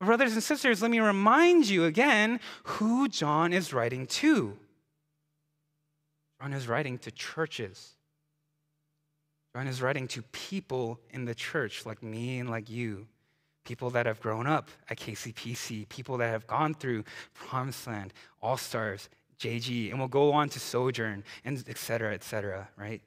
Brothers 0.00 0.34
and 0.34 0.42
sisters, 0.42 0.80
let 0.80 0.90
me 0.90 1.00
remind 1.00 1.68
you 1.68 1.84
again 1.84 2.38
who 2.64 3.08
John 3.08 3.52
is 3.52 3.72
writing 3.72 4.06
to. 4.06 4.56
John 6.40 6.52
is 6.52 6.68
writing 6.68 6.98
to 6.98 7.10
churches. 7.10 7.94
John 9.56 9.66
is 9.66 9.82
writing 9.82 10.06
to 10.08 10.22
people 10.22 11.00
in 11.10 11.24
the 11.24 11.34
church 11.34 11.84
like 11.84 12.02
me 12.02 12.38
and 12.38 12.48
like 12.48 12.70
you. 12.70 13.08
People 13.64 13.90
that 13.90 14.06
have 14.06 14.20
grown 14.20 14.46
up 14.46 14.70
at 14.88 14.98
KCPC, 14.98 15.88
people 15.88 16.16
that 16.18 16.28
have 16.28 16.46
gone 16.46 16.74
through 16.74 17.04
Promised 17.34 17.86
Land, 17.86 18.14
All 18.40 18.56
Stars, 18.56 19.08
JG, 19.40 19.90
and 19.90 19.98
we'll 19.98 20.08
go 20.08 20.32
on 20.32 20.48
to 20.50 20.60
Sojourn, 20.60 21.24
and 21.44 21.64
et 21.68 21.78
cetera, 21.78 22.14
et 22.14 22.24
cetera, 22.24 22.68
right? 22.76 23.02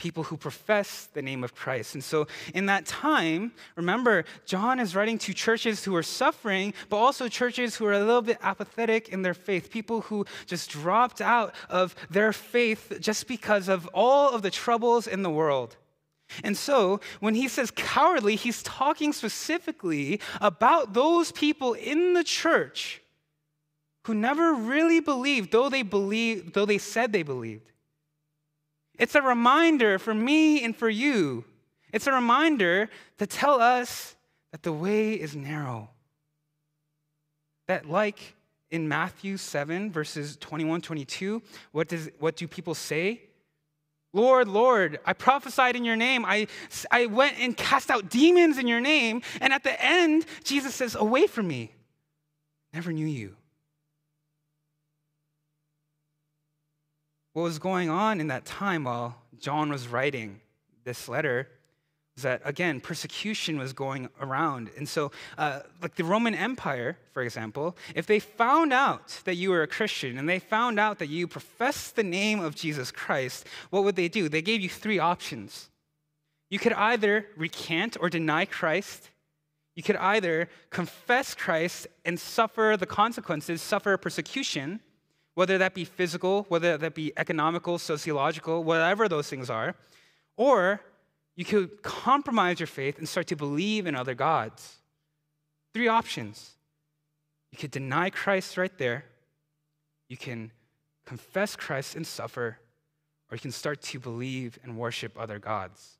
people 0.00 0.24
who 0.24 0.36
profess 0.36 1.08
the 1.12 1.22
name 1.22 1.44
of 1.44 1.54
Christ. 1.54 1.94
And 1.94 2.02
so, 2.02 2.26
in 2.54 2.66
that 2.66 2.86
time, 2.86 3.52
remember, 3.76 4.24
John 4.46 4.80
is 4.80 4.96
writing 4.96 5.18
to 5.18 5.34
churches 5.34 5.84
who 5.84 5.94
are 5.94 6.02
suffering, 6.02 6.74
but 6.88 6.96
also 6.96 7.28
churches 7.28 7.76
who 7.76 7.86
are 7.86 7.92
a 7.92 8.00
little 8.00 8.22
bit 8.22 8.38
apathetic 8.42 9.10
in 9.10 9.22
their 9.22 9.34
faith, 9.34 9.70
people 9.70 10.00
who 10.02 10.24
just 10.46 10.70
dropped 10.70 11.20
out 11.20 11.54
of 11.68 11.94
their 12.08 12.32
faith 12.32 12.98
just 13.00 13.28
because 13.28 13.68
of 13.68 13.86
all 13.94 14.30
of 14.30 14.42
the 14.42 14.50
troubles 14.50 15.06
in 15.06 15.22
the 15.22 15.30
world. 15.30 15.76
And 16.42 16.56
so, 16.56 17.00
when 17.20 17.34
he 17.34 17.46
says 17.46 17.70
cowardly, 17.70 18.36
he's 18.36 18.62
talking 18.62 19.12
specifically 19.12 20.20
about 20.40 20.94
those 20.94 21.30
people 21.32 21.74
in 21.74 22.14
the 22.14 22.24
church 22.24 23.02
who 24.04 24.14
never 24.14 24.54
really 24.54 25.00
believed, 25.00 25.52
though 25.52 25.68
they 25.68 25.82
believed, 25.82 26.54
though 26.54 26.66
they 26.66 26.78
said 26.78 27.12
they 27.12 27.22
believed. 27.22 27.70
It's 28.98 29.14
a 29.14 29.22
reminder 29.22 29.98
for 29.98 30.14
me 30.14 30.64
and 30.64 30.76
for 30.76 30.88
you. 30.88 31.44
It's 31.92 32.06
a 32.06 32.12
reminder 32.12 32.88
to 33.18 33.26
tell 33.26 33.60
us 33.60 34.14
that 34.52 34.62
the 34.62 34.72
way 34.72 35.14
is 35.14 35.34
narrow. 35.34 35.90
That, 37.66 37.88
like 37.88 38.36
in 38.70 38.88
Matthew 38.88 39.36
7, 39.36 39.90
verses 39.90 40.36
21 40.36 40.82
22, 40.82 41.42
what, 41.72 41.88
does, 41.88 42.10
what 42.18 42.36
do 42.36 42.46
people 42.46 42.74
say? 42.74 43.22
Lord, 44.12 44.48
Lord, 44.48 44.98
I 45.06 45.12
prophesied 45.12 45.76
in 45.76 45.84
your 45.84 45.96
name. 45.96 46.24
I, 46.24 46.48
I 46.90 47.06
went 47.06 47.38
and 47.38 47.56
cast 47.56 47.90
out 47.90 48.10
demons 48.10 48.58
in 48.58 48.66
your 48.66 48.80
name. 48.80 49.22
And 49.40 49.52
at 49.52 49.62
the 49.62 49.82
end, 49.82 50.26
Jesus 50.42 50.74
says, 50.74 50.96
Away 50.96 51.26
from 51.26 51.46
me. 51.46 51.72
Never 52.72 52.92
knew 52.92 53.06
you. 53.06 53.36
What 57.40 57.46
was 57.46 57.58
going 57.58 57.88
on 57.88 58.20
in 58.20 58.26
that 58.26 58.44
time 58.44 58.84
while 58.84 59.16
John 59.38 59.70
was 59.70 59.88
writing 59.88 60.42
this 60.84 61.08
letter 61.08 61.48
was 62.14 62.22
that, 62.22 62.42
again, 62.44 62.82
persecution 62.82 63.58
was 63.58 63.72
going 63.72 64.10
around. 64.20 64.68
And 64.76 64.86
so, 64.86 65.10
uh, 65.38 65.60
like 65.80 65.94
the 65.94 66.04
Roman 66.04 66.34
Empire, 66.34 66.98
for 67.12 67.22
example, 67.22 67.78
if 67.94 68.06
they 68.06 68.18
found 68.18 68.74
out 68.74 69.22
that 69.24 69.36
you 69.36 69.48
were 69.48 69.62
a 69.62 69.66
Christian 69.66 70.18
and 70.18 70.28
they 70.28 70.38
found 70.38 70.78
out 70.78 70.98
that 70.98 71.08
you 71.08 71.26
professed 71.26 71.96
the 71.96 72.02
name 72.02 72.40
of 72.40 72.54
Jesus 72.54 72.90
Christ, 72.90 73.46
what 73.70 73.84
would 73.84 73.96
they 73.96 74.08
do? 74.08 74.28
They 74.28 74.42
gave 74.42 74.60
you 74.60 74.68
three 74.68 74.98
options. 74.98 75.70
You 76.50 76.58
could 76.58 76.74
either 76.74 77.24
recant 77.38 77.96
or 78.02 78.10
deny 78.10 78.44
Christ. 78.44 79.08
You 79.74 79.82
could 79.82 79.96
either 79.96 80.50
confess 80.68 81.34
Christ 81.34 81.86
and 82.04 82.20
suffer 82.20 82.76
the 82.78 82.84
consequences, 82.84 83.62
suffer 83.62 83.96
persecution, 83.96 84.80
whether 85.40 85.56
that 85.56 85.72
be 85.72 85.86
physical, 85.86 86.44
whether 86.50 86.76
that 86.76 86.94
be 86.94 87.14
economical, 87.16 87.78
sociological, 87.78 88.62
whatever 88.62 89.08
those 89.08 89.26
things 89.26 89.48
are, 89.48 89.74
or 90.36 90.82
you 91.34 91.46
could 91.46 91.82
compromise 91.82 92.60
your 92.60 92.66
faith 92.66 92.98
and 92.98 93.08
start 93.08 93.26
to 93.26 93.36
believe 93.36 93.86
in 93.86 93.94
other 93.94 94.12
gods. 94.12 94.76
Three 95.72 95.88
options. 95.88 96.50
You 97.52 97.56
could 97.56 97.70
deny 97.70 98.10
Christ 98.10 98.58
right 98.58 98.76
there, 98.76 99.06
you 100.10 100.18
can 100.18 100.52
confess 101.06 101.56
Christ 101.56 101.96
and 101.96 102.06
suffer, 102.06 102.58
or 103.30 103.34
you 103.34 103.40
can 103.40 103.50
start 103.50 103.80
to 103.80 103.98
believe 103.98 104.58
and 104.62 104.76
worship 104.76 105.18
other 105.18 105.38
gods. 105.38 105.96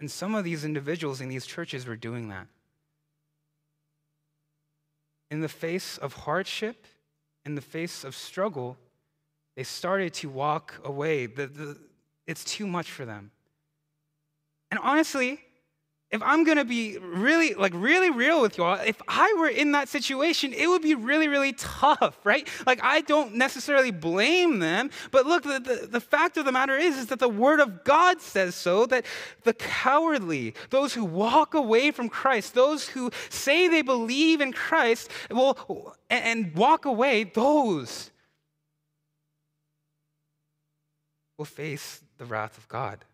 And 0.00 0.10
some 0.10 0.34
of 0.34 0.42
these 0.42 0.64
individuals 0.64 1.20
in 1.20 1.28
these 1.28 1.46
churches 1.46 1.86
were 1.86 1.94
doing 1.94 2.30
that. 2.30 2.48
In 5.30 5.40
the 5.40 5.48
face 5.48 5.98
of 5.98 6.24
hardship, 6.24 6.84
in 7.50 7.56
the 7.56 7.60
face 7.60 8.04
of 8.04 8.14
struggle, 8.14 8.76
they 9.56 9.64
started 9.64 10.14
to 10.14 10.28
walk 10.28 10.80
away. 10.84 11.26
The, 11.26 11.48
the, 11.48 11.78
it's 12.28 12.44
too 12.44 12.66
much 12.66 12.92
for 12.92 13.04
them. 13.04 13.32
And 14.70 14.78
honestly, 14.80 15.40
if 16.10 16.20
I'm 16.24 16.42
gonna 16.42 16.64
be 16.64 16.98
really, 16.98 17.54
like, 17.54 17.72
really 17.74 18.10
real 18.10 18.42
with 18.42 18.58
you 18.58 18.64
all, 18.64 18.74
if 18.74 19.00
I 19.06 19.32
were 19.38 19.48
in 19.48 19.72
that 19.72 19.88
situation, 19.88 20.52
it 20.52 20.66
would 20.66 20.82
be 20.82 20.94
really, 20.94 21.28
really 21.28 21.52
tough, 21.52 22.18
right? 22.24 22.48
Like, 22.66 22.80
I 22.82 23.02
don't 23.02 23.36
necessarily 23.36 23.92
blame 23.92 24.58
them, 24.58 24.90
but 25.12 25.26
look, 25.26 25.44
the, 25.44 25.60
the, 25.60 25.86
the, 25.86 26.00
fact 26.00 26.36
of 26.36 26.44
the 26.44 26.52
matter 26.52 26.76
is, 26.76 26.96
is 26.96 27.06
that 27.06 27.20
the 27.20 27.28
Word 27.28 27.60
of 27.60 27.84
God 27.84 28.20
says 28.20 28.56
so 28.56 28.86
that 28.86 29.06
the 29.44 29.52
cowardly, 29.52 30.54
those 30.70 30.94
who 30.94 31.04
walk 31.04 31.54
away 31.54 31.92
from 31.92 32.08
Christ, 32.08 32.54
those 32.54 32.88
who 32.88 33.10
say 33.28 33.68
they 33.68 33.82
believe 33.82 34.40
in 34.40 34.52
Christ, 34.52 35.10
will, 35.30 35.94
and, 36.08 36.24
and 36.24 36.54
walk 36.56 36.86
away, 36.86 37.24
those 37.24 38.10
will 41.38 41.44
face 41.44 42.02
the 42.18 42.24
wrath 42.24 42.58
of 42.58 42.66
God. 42.68 43.04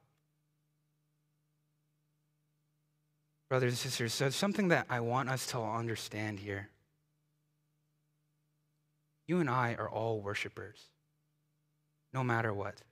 Brothers 3.48 3.72
and 3.72 3.78
sisters, 3.78 4.12
so 4.12 4.28
something 4.30 4.68
that 4.68 4.86
I 4.90 5.00
want 5.00 5.28
us 5.28 5.46
to 5.48 5.60
understand 5.60 6.40
here. 6.40 6.68
You 9.28 9.38
and 9.40 9.48
I 9.48 9.74
are 9.74 9.88
all 9.88 10.20
worshipers, 10.20 10.80
no 12.12 12.24
matter 12.24 12.52
what. 12.52 12.82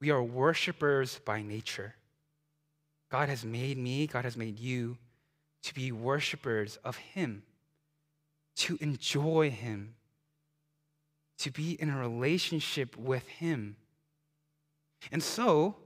We 0.00 0.10
are 0.10 0.22
worshipers 0.22 1.20
by 1.24 1.42
nature. 1.42 1.94
God 3.10 3.28
has 3.28 3.44
made 3.44 3.78
me, 3.78 4.06
God 4.06 4.24
has 4.24 4.36
made 4.36 4.58
you 4.58 4.96
to 5.62 5.74
be 5.74 5.90
worshipers 5.92 6.78
of 6.84 6.96
Him, 6.96 7.42
to 8.56 8.78
enjoy 8.80 9.50
Him, 9.50 9.94
to 11.38 11.50
be 11.50 11.72
in 11.80 11.90
a 11.90 11.98
relationship 11.98 12.96
with 12.96 13.26
Him. 13.26 13.76
And 15.10 15.22
so, 15.22 15.76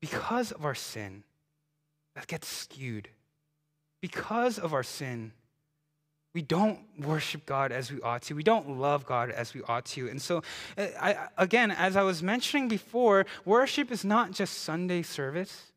because 0.00 0.52
of 0.52 0.64
our 0.64 0.74
sin, 0.74 1.24
that 2.14 2.26
gets 2.26 2.48
skewed. 2.48 3.08
Because 4.00 4.58
of 4.58 4.74
our 4.74 4.82
sin, 4.82 5.32
we 6.34 6.42
don't 6.42 6.80
worship 6.98 7.46
God 7.46 7.70
as 7.70 7.92
we 7.92 8.00
ought 8.00 8.22
to. 8.22 8.34
We 8.34 8.42
don't 8.42 8.78
love 8.78 9.06
God 9.06 9.30
as 9.30 9.54
we 9.54 9.62
ought 9.62 9.84
to. 9.86 10.08
And 10.08 10.20
so, 10.20 10.42
uh, 10.76 10.86
I, 11.00 11.28
again, 11.38 11.70
as 11.70 11.96
I 11.96 12.02
was 12.02 12.22
mentioning 12.22 12.68
before, 12.68 13.24
worship 13.44 13.92
is 13.92 14.04
not 14.04 14.32
just 14.32 14.58
Sunday 14.58 15.02
service. 15.02 15.72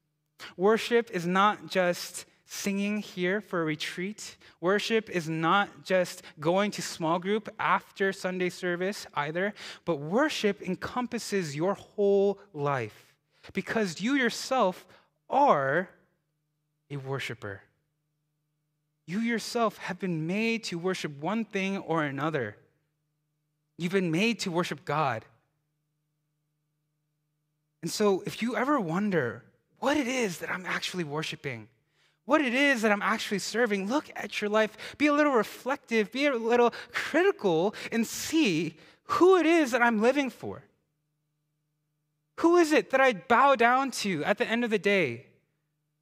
Worship 0.58 1.12
is 1.12 1.27
not 1.27 1.67
just 1.67 2.25
singing 2.48 3.00
here 3.00 3.39
for 3.39 3.62
a 3.62 3.65
retreat. 3.65 4.38
Worship 4.60 5.10
is 5.10 5.29
not 5.29 5.84
just 5.84 6.24
going 6.39 6.72
to 6.72 6.82
small 6.82 7.20
group 7.20 7.50
after 7.60 8.12
Sunday 8.12 8.50
service 8.50 9.06
either, 9.13 9.53
but 9.86 9.98
worship 9.98 10.62
encompasses 10.62 11.56
your 11.56 11.75
whole 11.75 12.39
life 12.53 13.13
because 13.53 14.01
you 14.01 14.15
yourself 14.15 14.88
are 15.29 15.89
a 16.89 16.98
worshiper. 16.98 17.62
You 19.06 19.20
yourself 19.20 19.77
have 19.77 20.00
been 20.00 20.27
made 20.27 20.63
to 20.65 20.77
worship 20.77 21.20
one 21.20 21.46
thing 21.46 21.77
or 21.77 22.03
another. 22.03 22.58
You've 23.77 23.94
been 23.94 24.12
made 24.12 24.39
to 24.41 24.51
worship 24.51 24.84
God. 24.86 25.24
And 27.82 27.91
so, 27.91 28.24
if 28.25 28.41
you 28.41 28.56
ever 28.56 28.79
wonder 28.79 29.44
what 29.79 29.98
it 29.98 30.08
is 30.08 30.39
that 30.39 30.50
I'm 30.50 30.65
actually 30.65 31.03
worshiping, 31.03 31.70
what 32.25 32.41
it 32.41 32.53
is 32.53 32.82
that 32.82 32.91
I'm 32.91 33.01
actually 33.01 33.39
serving, 33.39 33.88
look 33.88 34.10
at 34.15 34.41
your 34.41 34.50
life, 34.50 34.75
be 34.98 35.08
a 35.08 35.13
little 35.13 35.32
reflective, 35.32 36.12
be 36.12 36.25
a 36.25 36.36
little 36.36 36.74
critical, 36.91 37.74
and 37.91 38.06
see 38.06 38.75
who 39.03 39.38
it 39.38 39.46
is 39.46 39.72
that 39.72 39.82
I'm 39.82 40.01
living 40.01 40.29
for. 40.29 40.63
Who 42.39 42.58
is 42.58 42.72
it 42.72 42.89
that 42.91 43.00
I 43.00 43.13
bow 43.13 43.56
down 43.56 43.91
to 43.91 44.24
at 44.25 44.38
the 44.38 44.48
end 44.48 44.63
of 44.63 44.70
the 44.70 44.79
day? 44.79 45.27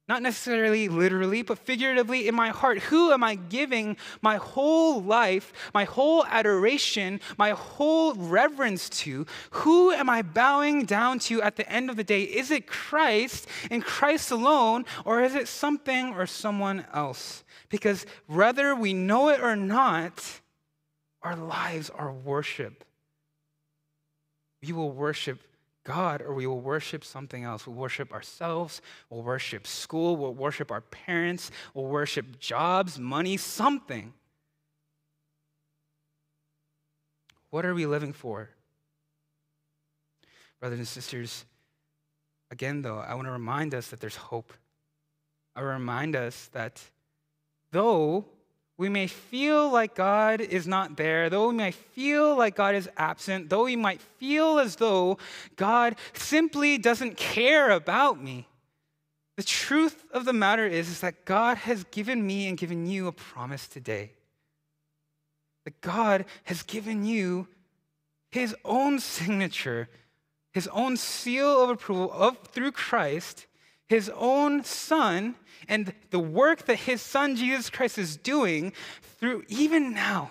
Not 0.08 0.22
necessarily 0.22 0.88
literally, 0.88 1.42
but 1.42 1.58
figuratively 1.58 2.28
in 2.28 2.34
my 2.34 2.50
heart. 2.50 2.78
Who 2.78 3.10
am 3.10 3.24
I 3.24 3.34
giving 3.34 3.96
my 4.22 4.36
whole 4.36 5.02
life, 5.02 5.52
my 5.74 5.82
whole 5.82 6.24
adoration, 6.26 7.20
my 7.36 7.50
whole 7.50 8.14
reverence 8.14 8.88
to? 9.00 9.26
Who 9.50 9.90
am 9.90 10.08
I 10.08 10.22
bowing 10.22 10.84
down 10.84 11.18
to 11.20 11.42
at 11.42 11.56
the 11.56 11.68
end 11.68 11.90
of 11.90 11.96
the 11.96 12.04
day? 12.04 12.22
Is 12.22 12.52
it 12.52 12.68
Christ 12.68 13.48
and 13.68 13.84
Christ 13.84 14.30
alone, 14.30 14.84
or 15.04 15.22
is 15.22 15.34
it 15.34 15.48
something 15.48 16.14
or 16.14 16.26
someone 16.26 16.86
else? 16.94 17.42
Because 17.68 18.06
whether 18.28 18.76
we 18.76 18.94
know 18.94 19.28
it 19.30 19.40
or 19.40 19.56
not, 19.56 20.24
our 21.22 21.34
lives 21.34 21.90
are 21.90 22.12
worship. 22.12 22.84
We 24.62 24.72
will 24.72 24.92
worship 24.92 25.40
God 25.86 26.20
or 26.20 26.34
we 26.34 26.46
will 26.46 26.60
worship 26.60 27.04
something 27.04 27.44
else. 27.44 27.66
We'll 27.66 27.76
worship 27.76 28.12
ourselves, 28.12 28.82
we'll 29.08 29.22
worship 29.22 29.66
school, 29.66 30.16
we'll 30.16 30.34
worship 30.34 30.70
our 30.70 30.80
parents, 30.80 31.50
we'll 31.72 31.86
worship 31.86 32.38
jobs, 32.40 32.98
money, 32.98 33.36
something. 33.36 34.12
What 37.50 37.64
are 37.64 37.72
we 37.72 37.86
living 37.86 38.12
for? 38.12 38.50
Brothers 40.58 40.80
and 40.80 40.88
sisters, 40.88 41.44
again, 42.50 42.82
though, 42.82 42.98
I 42.98 43.14
want 43.14 43.28
to 43.28 43.32
remind 43.32 43.72
us 43.72 43.88
that 43.88 44.00
there's 44.00 44.16
hope. 44.16 44.52
I 45.54 45.60
remind 45.60 46.16
us 46.16 46.50
that 46.52 46.82
though 47.70 48.26
we 48.78 48.88
may 48.90 49.06
feel 49.06 49.70
like 49.70 49.94
God 49.94 50.40
is 50.40 50.66
not 50.66 50.96
there, 50.96 51.30
though 51.30 51.48
we 51.48 51.54
may 51.54 51.70
feel 51.70 52.36
like 52.36 52.56
God 52.56 52.74
is 52.74 52.88
absent, 52.96 53.48
though 53.48 53.64
we 53.64 53.76
might 53.76 54.00
feel 54.00 54.58
as 54.58 54.76
though 54.76 55.16
God 55.56 55.96
simply 56.12 56.76
doesn't 56.76 57.16
care 57.16 57.70
about 57.70 58.22
me. 58.22 58.46
The 59.36 59.42
truth 59.42 60.04
of 60.12 60.24
the 60.24 60.32
matter 60.32 60.66
is, 60.66 60.88
is 60.88 61.00
that 61.00 61.24
God 61.24 61.58
has 61.58 61.84
given 61.84 62.26
me 62.26 62.48
and 62.48 62.58
given 62.58 62.86
you 62.86 63.06
a 63.06 63.12
promise 63.12 63.66
today. 63.66 64.12
That 65.64 65.80
God 65.80 66.26
has 66.44 66.62
given 66.62 67.04
you 67.04 67.48
his 68.30 68.54
own 68.64 68.98
signature, 68.98 69.88
his 70.52 70.68
own 70.68 70.96
seal 70.96 71.62
of 71.62 71.70
approval 71.70 72.12
of, 72.12 72.38
through 72.48 72.72
Christ, 72.72 73.46
his 73.88 74.10
own 74.14 74.64
son 74.64 75.36
and 75.68 75.92
the 76.10 76.18
work 76.18 76.66
that 76.66 76.80
his 76.80 77.00
son 77.00 77.36
Jesus 77.36 77.70
Christ 77.70 77.98
is 77.98 78.16
doing 78.16 78.72
through 79.18 79.44
even 79.48 79.92
now. 79.92 80.30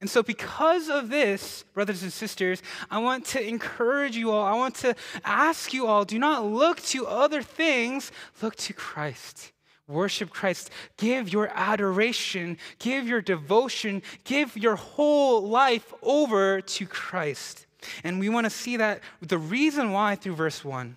And 0.00 0.08
so, 0.08 0.22
because 0.22 0.88
of 0.88 1.08
this, 1.08 1.64
brothers 1.74 2.04
and 2.04 2.12
sisters, 2.12 2.62
I 2.88 2.98
want 2.98 3.24
to 3.26 3.44
encourage 3.44 4.16
you 4.16 4.30
all. 4.30 4.44
I 4.44 4.54
want 4.54 4.76
to 4.76 4.94
ask 5.24 5.72
you 5.72 5.88
all 5.88 6.04
do 6.04 6.18
not 6.18 6.44
look 6.44 6.80
to 6.82 7.06
other 7.06 7.42
things, 7.42 8.12
look 8.40 8.54
to 8.56 8.72
Christ. 8.72 9.52
Worship 9.88 10.28
Christ. 10.28 10.70
Give 10.98 11.32
your 11.32 11.50
adoration, 11.54 12.58
give 12.78 13.08
your 13.08 13.22
devotion, 13.22 14.02
give 14.24 14.54
your 14.54 14.76
whole 14.76 15.48
life 15.48 15.94
over 16.02 16.60
to 16.60 16.86
Christ. 16.86 17.66
And 18.04 18.20
we 18.20 18.28
want 18.28 18.44
to 18.44 18.50
see 18.50 18.76
that 18.76 19.00
the 19.22 19.38
reason 19.38 19.92
why 19.92 20.14
through 20.14 20.34
verse 20.34 20.62
1 20.62 20.96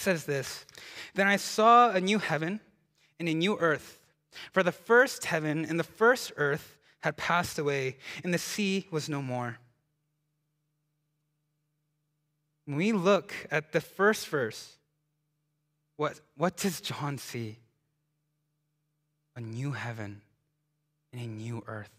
says 0.00 0.24
this 0.24 0.64
Then 1.14 1.26
I 1.26 1.36
saw 1.36 1.90
a 1.90 2.00
new 2.00 2.18
heaven 2.18 2.60
and 3.18 3.28
a 3.28 3.34
new 3.34 3.58
earth. 3.58 4.00
For 4.52 4.62
the 4.62 4.72
first 4.72 5.26
heaven 5.26 5.64
and 5.64 5.78
the 5.78 5.84
first 5.84 6.32
earth 6.36 6.78
had 7.00 7.16
passed 7.16 7.58
away, 7.58 7.96
and 8.22 8.32
the 8.32 8.38
sea 8.38 8.86
was 8.90 9.08
no 9.08 9.22
more. 9.22 9.58
When 12.64 12.76
we 12.76 12.92
look 12.92 13.34
at 13.50 13.72
the 13.72 13.80
first 13.80 14.28
verse, 14.28 14.76
what, 15.96 16.20
what 16.36 16.56
does 16.56 16.80
John 16.80 17.18
see? 17.18 17.58
A 19.34 19.40
new 19.40 19.72
heaven 19.72 20.20
and 21.12 21.20
a 21.20 21.26
new 21.26 21.64
earth. 21.66 21.90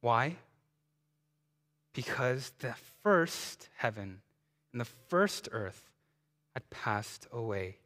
Why? 0.00 0.36
Because 1.94 2.52
the 2.58 2.74
first 3.02 3.68
heaven 3.76 4.20
and 4.72 4.80
the 4.80 4.90
first 5.08 5.48
earth 5.52 5.91
had 6.54 6.68
passed 6.70 7.26
away. 7.32 7.78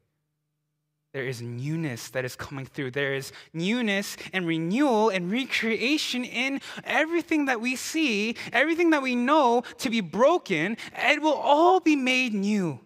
There 1.13 1.27
is 1.27 1.41
newness 1.41 2.11
that 2.11 2.27
is 2.27 2.37
coming 2.37 2.67
through. 2.67 2.91
There 2.91 3.15
is 3.15 3.33
newness 3.55 4.19
and 4.35 4.47
renewal 4.47 5.09
and 5.09 5.33
recreation 5.33 6.25
in 6.25 6.61
everything 6.85 7.47
that 7.47 7.61
we 7.61 7.75
see, 7.75 8.37
everything 8.53 8.91
that 8.91 9.01
we 9.01 9.15
know 9.15 9.63
to 9.79 9.89
be 9.89 10.03
broken. 10.03 10.77
It 10.95 11.23
will 11.23 11.33
all 11.33 11.81
be 11.81 11.97
made 11.97 12.35
new. 12.35 12.81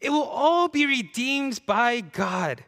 It 0.00 0.10
will 0.10 0.22
all 0.22 0.68
be 0.68 0.86
redeemed 0.86 1.66
by 1.66 2.00
God. 2.00 2.62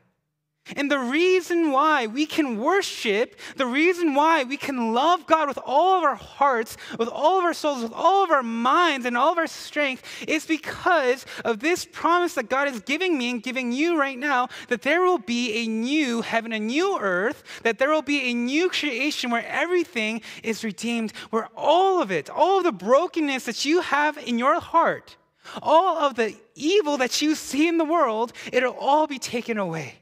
And 0.75 0.91
the 0.91 0.99
reason 0.99 1.71
why 1.71 2.09
we 2.09 2.27
can 2.27 2.59
worship, 2.59 3.39
the 3.57 3.67
reason 3.67 4.15
why 4.15 4.43
we 4.43 4.57
can 4.57 4.93
love 4.93 5.25
God 5.27 5.47
with 5.47 5.59
all 5.65 5.99
of 5.99 6.03
our 6.03 6.17
hearts, 6.17 6.77
with 6.99 7.09
all 7.09 7.39
of 7.39 7.45
our 7.45 7.55
souls, 7.55 7.85
with 7.85 7.93
all 7.93 8.25
of 8.25 8.33
our 8.33 8.43
minds, 8.43 9.07
and 9.07 9.17
all 9.17 9.31
of 9.31 9.39
our 9.39 9.47
strength 9.47 10.03
is 10.27 10.45
because 10.45 11.25
of 11.45 11.61
this 11.61 11.85
promise 11.85 12.35
that 12.35 12.49
God 12.49 12.67
is 12.67 12.81
giving 12.81 13.17
me 13.17 13.31
and 13.31 13.43
giving 13.43 13.71
you 13.71 13.97
right 13.97 14.19
now 14.19 14.49
that 14.69 14.83
there 14.83 15.03
will 15.03 15.19
be 15.19 15.53
a 15.59 15.69
new 15.69 16.23
heaven, 16.23 16.53
a 16.53 16.59
new 16.59 16.99
earth, 16.99 17.45
that 17.63 17.79
there 17.79 17.91
will 17.91 18.03
be 18.03 18.31
a 18.31 18.35
new 18.35 18.69
creation 18.69 19.31
where 19.31 19.47
everything 19.47 20.21
is 20.43 20.65
redeemed, 20.65 21.13
where 21.31 21.49
all 21.55 22.03
of 22.03 22.11
it, 22.11 22.29
all 22.29 22.59
of 22.59 22.65
the 22.65 22.73
brokenness 22.73 23.45
that 23.45 23.65
you 23.65 23.83
have 23.83 24.19
in 24.19 24.37
your 24.37 24.59
heart, 24.59 25.17
all 25.63 25.99
of 25.99 26.17
the 26.17 26.35
evil 26.57 26.97
that 26.97 27.23
you 27.23 27.37
see 27.37 27.69
in 27.69 27.79
the 27.79 27.85
world, 27.85 28.33
it'll 28.53 28.75
all 28.75 29.07
be 29.07 29.21
taken 29.21 29.59
away. 29.59 30.01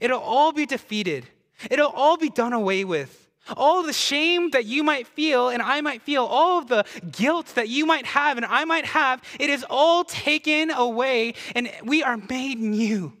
It'll 0.00 0.20
all 0.20 0.52
be 0.52 0.66
defeated. 0.66 1.26
It'll 1.70 1.90
all 1.90 2.16
be 2.16 2.28
done 2.28 2.52
away 2.52 2.84
with. 2.84 3.28
All 3.56 3.82
the 3.82 3.92
shame 3.92 4.50
that 4.50 4.64
you 4.66 4.82
might 4.82 5.06
feel 5.06 5.48
and 5.48 5.62
I 5.62 5.80
might 5.80 6.02
feel, 6.02 6.24
all 6.24 6.58
of 6.58 6.68
the 6.68 6.84
guilt 7.10 7.54
that 7.54 7.68
you 7.68 7.86
might 7.86 8.06
have 8.06 8.36
and 8.36 8.46
I 8.46 8.64
might 8.64 8.84
have, 8.84 9.22
it 9.40 9.50
is 9.50 9.64
all 9.68 10.04
taken 10.04 10.70
away 10.70 11.34
and 11.54 11.70
we 11.84 12.02
are 12.02 12.16
made 12.16 12.58
new 12.58 13.12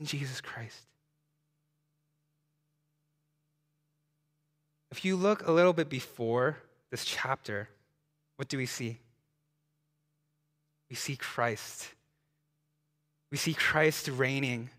in 0.00 0.06
Jesus 0.06 0.40
Christ. 0.40 0.80
If 4.90 5.04
you 5.04 5.16
look 5.16 5.46
a 5.46 5.52
little 5.52 5.74
bit 5.74 5.90
before 5.90 6.56
this 6.90 7.04
chapter, 7.04 7.68
what 8.36 8.48
do 8.48 8.56
we 8.56 8.66
see? 8.66 8.98
We 10.88 10.96
see 10.96 11.16
Christ. 11.16 11.88
We 13.30 13.36
see 13.36 13.54
Christ 13.54 14.08
reigning. 14.08 14.70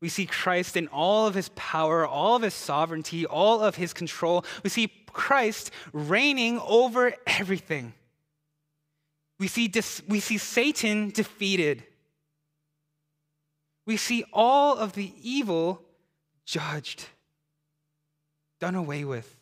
We 0.00 0.08
see 0.08 0.26
Christ 0.26 0.76
in 0.76 0.88
all 0.88 1.26
of 1.26 1.34
his 1.34 1.48
power, 1.50 2.06
all 2.06 2.36
of 2.36 2.42
his 2.42 2.54
sovereignty, 2.54 3.26
all 3.26 3.60
of 3.60 3.74
his 3.74 3.92
control. 3.92 4.44
We 4.62 4.70
see 4.70 4.92
Christ 5.12 5.72
reigning 5.92 6.60
over 6.60 7.14
everything. 7.26 7.94
We 9.40 9.48
see, 9.48 9.68
dis- 9.68 10.02
we 10.08 10.20
see 10.20 10.38
Satan 10.38 11.10
defeated. 11.10 11.84
We 13.86 13.96
see 13.96 14.24
all 14.32 14.76
of 14.76 14.92
the 14.92 15.12
evil 15.22 15.82
judged, 16.44 17.06
done 18.60 18.74
away 18.74 19.04
with. 19.04 19.36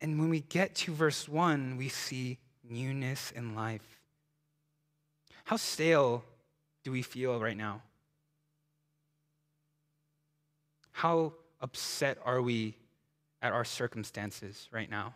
And 0.00 0.18
when 0.18 0.30
we 0.30 0.40
get 0.40 0.74
to 0.76 0.94
verse 0.94 1.28
1, 1.28 1.76
we 1.76 1.88
see 1.88 2.38
newness 2.68 3.32
in 3.32 3.54
life. 3.54 4.00
How 5.44 5.56
stale 5.56 6.24
do 6.84 6.92
we 6.92 7.02
feel 7.02 7.38
right 7.40 7.56
now? 7.56 7.82
How 11.00 11.32
upset 11.62 12.18
are 12.26 12.42
we 12.42 12.76
at 13.40 13.54
our 13.54 13.64
circumstances 13.64 14.68
right 14.70 14.90
now? 14.90 15.14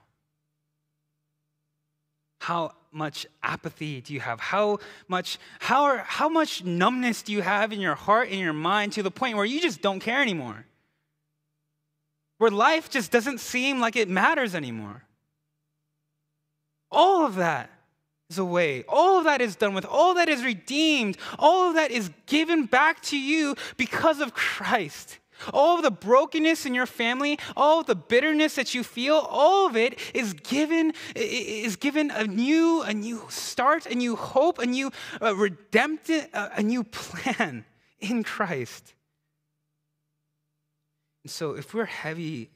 How 2.40 2.72
much 2.90 3.26
apathy 3.42 4.00
do 4.00 4.14
you 4.14 4.20
have? 4.20 4.40
How 4.40 4.78
much, 5.08 5.38
how, 5.58 5.84
are, 5.84 5.98
how 5.98 6.30
much 6.30 6.64
numbness 6.64 7.20
do 7.20 7.32
you 7.32 7.42
have 7.42 7.70
in 7.70 7.82
your 7.82 7.96
heart 7.96 8.30
and 8.30 8.40
your 8.40 8.54
mind 8.54 8.94
to 8.94 9.02
the 9.02 9.10
point 9.10 9.36
where 9.36 9.44
you 9.44 9.60
just 9.60 9.82
don't 9.82 10.00
care 10.00 10.22
anymore? 10.22 10.64
Where 12.38 12.50
life 12.50 12.88
just 12.88 13.12
doesn't 13.12 13.40
seem 13.40 13.78
like 13.78 13.94
it 13.94 14.08
matters 14.08 14.54
anymore. 14.54 15.02
All 16.90 17.26
of 17.26 17.34
that 17.34 17.68
is 18.30 18.38
away. 18.38 18.84
All 18.88 19.18
of 19.18 19.24
that 19.24 19.42
is 19.42 19.54
done 19.54 19.74
with. 19.74 19.84
All 19.84 20.14
that 20.14 20.30
is 20.30 20.42
redeemed. 20.42 21.18
All 21.38 21.68
of 21.68 21.74
that 21.74 21.90
is 21.90 22.10
given 22.24 22.64
back 22.64 23.02
to 23.02 23.18
you 23.18 23.54
because 23.76 24.22
of 24.22 24.32
Christ. 24.32 25.18
All 25.52 25.76
of 25.76 25.82
the 25.82 25.90
brokenness 25.90 26.66
in 26.66 26.74
your 26.74 26.86
family, 26.86 27.38
all 27.56 27.80
of 27.80 27.86
the 27.86 27.94
bitterness 27.94 28.54
that 28.54 28.74
you 28.74 28.82
feel, 28.82 29.16
all 29.28 29.66
of 29.66 29.76
it 29.76 29.98
is 30.14 30.32
given 30.34 30.92
is 31.14 31.76
given 31.76 32.10
a 32.10 32.24
new 32.24 32.82
a 32.82 32.92
new 32.92 33.26
start, 33.28 33.86
a 33.86 33.94
new 33.94 34.16
hope, 34.16 34.58
a 34.58 34.66
new 34.66 34.90
uh, 35.20 35.34
redemptive, 35.34 36.28
a 36.32 36.62
new 36.62 36.84
plan 36.84 37.64
in 38.00 38.22
Christ. 38.22 38.94
And 41.22 41.30
so, 41.30 41.52
if 41.52 41.74
we're 41.74 41.86
heavy 41.86 42.50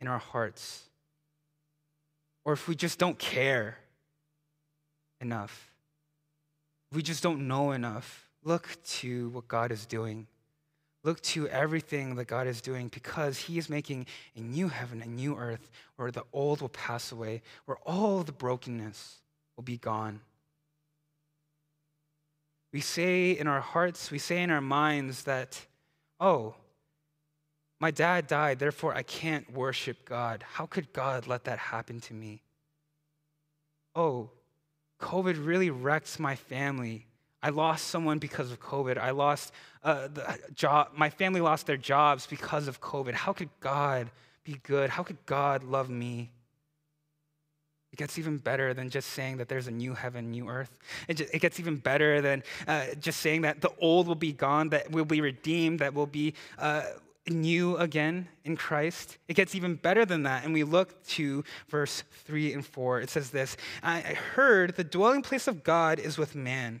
in 0.00 0.08
our 0.08 0.18
hearts, 0.18 0.84
or 2.44 2.52
if 2.52 2.68
we 2.68 2.74
just 2.74 2.98
don't 2.98 3.18
care 3.18 3.78
enough, 5.20 5.72
we 6.92 7.02
just 7.02 7.22
don't 7.22 7.48
know 7.48 7.72
enough, 7.72 8.28
look 8.44 8.76
to 8.84 9.30
what 9.30 9.48
God 9.48 9.72
is 9.72 9.86
doing 9.86 10.26
Look 11.04 11.20
to 11.22 11.48
everything 11.48 12.14
that 12.14 12.26
God 12.26 12.46
is 12.46 12.60
doing 12.60 12.88
because 12.88 13.38
He 13.38 13.58
is 13.58 13.68
making 13.68 14.06
a 14.36 14.40
new 14.40 14.68
heaven, 14.68 15.02
a 15.02 15.06
new 15.06 15.36
earth 15.36 15.70
where 15.96 16.10
the 16.10 16.24
old 16.32 16.60
will 16.60 16.68
pass 16.68 17.10
away, 17.10 17.42
where 17.64 17.78
all 17.84 18.22
the 18.22 18.32
brokenness 18.32 19.16
will 19.56 19.64
be 19.64 19.78
gone. 19.78 20.20
We 22.72 22.80
say 22.80 23.32
in 23.32 23.46
our 23.46 23.60
hearts, 23.60 24.10
we 24.10 24.18
say 24.18 24.42
in 24.42 24.50
our 24.50 24.60
minds 24.60 25.24
that, 25.24 25.66
oh, 26.20 26.54
my 27.80 27.90
dad 27.90 28.28
died, 28.28 28.60
therefore 28.60 28.94
I 28.94 29.02
can't 29.02 29.52
worship 29.52 30.04
God. 30.04 30.44
How 30.52 30.66
could 30.66 30.92
God 30.92 31.26
let 31.26 31.44
that 31.44 31.58
happen 31.58 32.00
to 32.02 32.14
me? 32.14 32.42
Oh, 33.94 34.30
COVID 35.00 35.44
really 35.44 35.68
wrecked 35.68 36.20
my 36.20 36.36
family. 36.36 37.06
I 37.42 37.50
lost 37.50 37.88
someone 37.88 38.18
because 38.18 38.52
of 38.52 38.60
COVID. 38.60 38.98
I 38.98 39.10
lost 39.10 39.52
uh, 39.82 40.08
the 40.12 40.38
job. 40.54 40.90
My 40.96 41.10
family 41.10 41.40
lost 41.40 41.66
their 41.66 41.76
jobs 41.76 42.26
because 42.26 42.68
of 42.68 42.80
COVID. 42.80 43.14
How 43.14 43.32
could 43.32 43.50
God 43.60 44.10
be 44.44 44.60
good? 44.62 44.90
How 44.90 45.02
could 45.02 45.24
God 45.26 45.64
love 45.64 45.90
me? 45.90 46.30
It 47.92 47.96
gets 47.96 48.18
even 48.18 48.38
better 48.38 48.72
than 48.72 48.88
just 48.88 49.10
saying 49.10 49.36
that 49.36 49.48
there's 49.48 49.66
a 49.66 49.70
new 49.70 49.92
heaven, 49.92 50.30
new 50.30 50.48
earth. 50.48 50.78
It, 51.08 51.14
just, 51.14 51.34
it 51.34 51.40
gets 51.40 51.60
even 51.60 51.76
better 51.76 52.22
than 52.22 52.42
uh, 52.66 52.86
just 52.98 53.20
saying 53.20 53.42
that 53.42 53.60
the 53.60 53.70
old 53.80 54.06
will 54.06 54.14
be 54.14 54.32
gone, 54.32 54.70
that 54.70 54.90
we'll 54.90 55.04
be 55.04 55.20
redeemed, 55.20 55.80
that 55.80 55.92
we'll 55.92 56.06
be 56.06 56.32
uh, 56.58 56.84
new 57.28 57.76
again 57.76 58.28
in 58.44 58.56
Christ. 58.56 59.18
It 59.28 59.34
gets 59.34 59.54
even 59.54 59.74
better 59.74 60.06
than 60.06 60.22
that. 60.22 60.44
And 60.44 60.54
we 60.54 60.64
look 60.64 61.04
to 61.08 61.44
verse 61.68 62.02
3 62.24 62.54
and 62.54 62.64
4. 62.64 63.00
It 63.00 63.10
says 63.10 63.30
this 63.30 63.56
I 63.82 64.00
heard 64.34 64.76
the 64.76 64.84
dwelling 64.84 65.22
place 65.22 65.46
of 65.46 65.62
God 65.62 65.98
is 65.98 66.16
with 66.16 66.34
man 66.34 66.80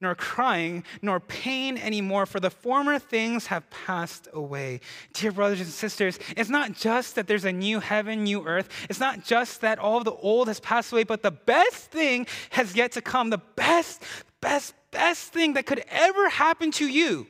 nor 0.00 0.14
crying, 0.14 0.84
nor 1.02 1.20
pain 1.20 1.78
anymore, 1.78 2.26
for 2.26 2.40
the 2.40 2.50
former 2.50 2.98
things 2.98 3.46
have 3.46 3.68
passed 3.70 4.28
away. 4.32 4.80
Dear 5.14 5.32
brothers 5.32 5.60
and 5.60 5.68
sisters, 5.68 6.18
it's 6.36 6.50
not 6.50 6.72
just 6.72 7.14
that 7.14 7.26
there's 7.26 7.44
a 7.44 7.52
new 7.52 7.80
heaven, 7.80 8.24
new 8.24 8.46
earth. 8.46 8.68
It's 8.90 9.00
not 9.00 9.24
just 9.24 9.62
that 9.62 9.78
all 9.78 10.02
the 10.04 10.12
old 10.12 10.48
has 10.48 10.60
passed 10.60 10.92
away, 10.92 11.04
but 11.04 11.22
the 11.22 11.30
best 11.30 11.90
thing 11.90 12.26
has 12.50 12.74
yet 12.76 12.92
to 12.92 13.00
come. 13.00 13.30
The 13.30 13.42
best, 13.56 14.02
best, 14.40 14.74
best 14.90 15.32
thing 15.32 15.54
that 15.54 15.66
could 15.66 15.82
ever 15.88 16.28
happen 16.28 16.70
to 16.72 16.86
you, 16.86 17.26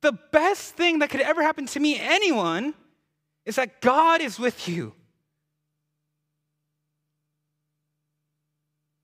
the 0.00 0.12
best 0.32 0.74
thing 0.74 1.00
that 1.00 1.10
could 1.10 1.20
ever 1.20 1.42
happen 1.42 1.66
to 1.66 1.80
me, 1.80 1.98
anyone, 1.98 2.74
is 3.44 3.56
that 3.56 3.80
God 3.80 4.20
is 4.20 4.38
with 4.38 4.68
you. 4.68 4.94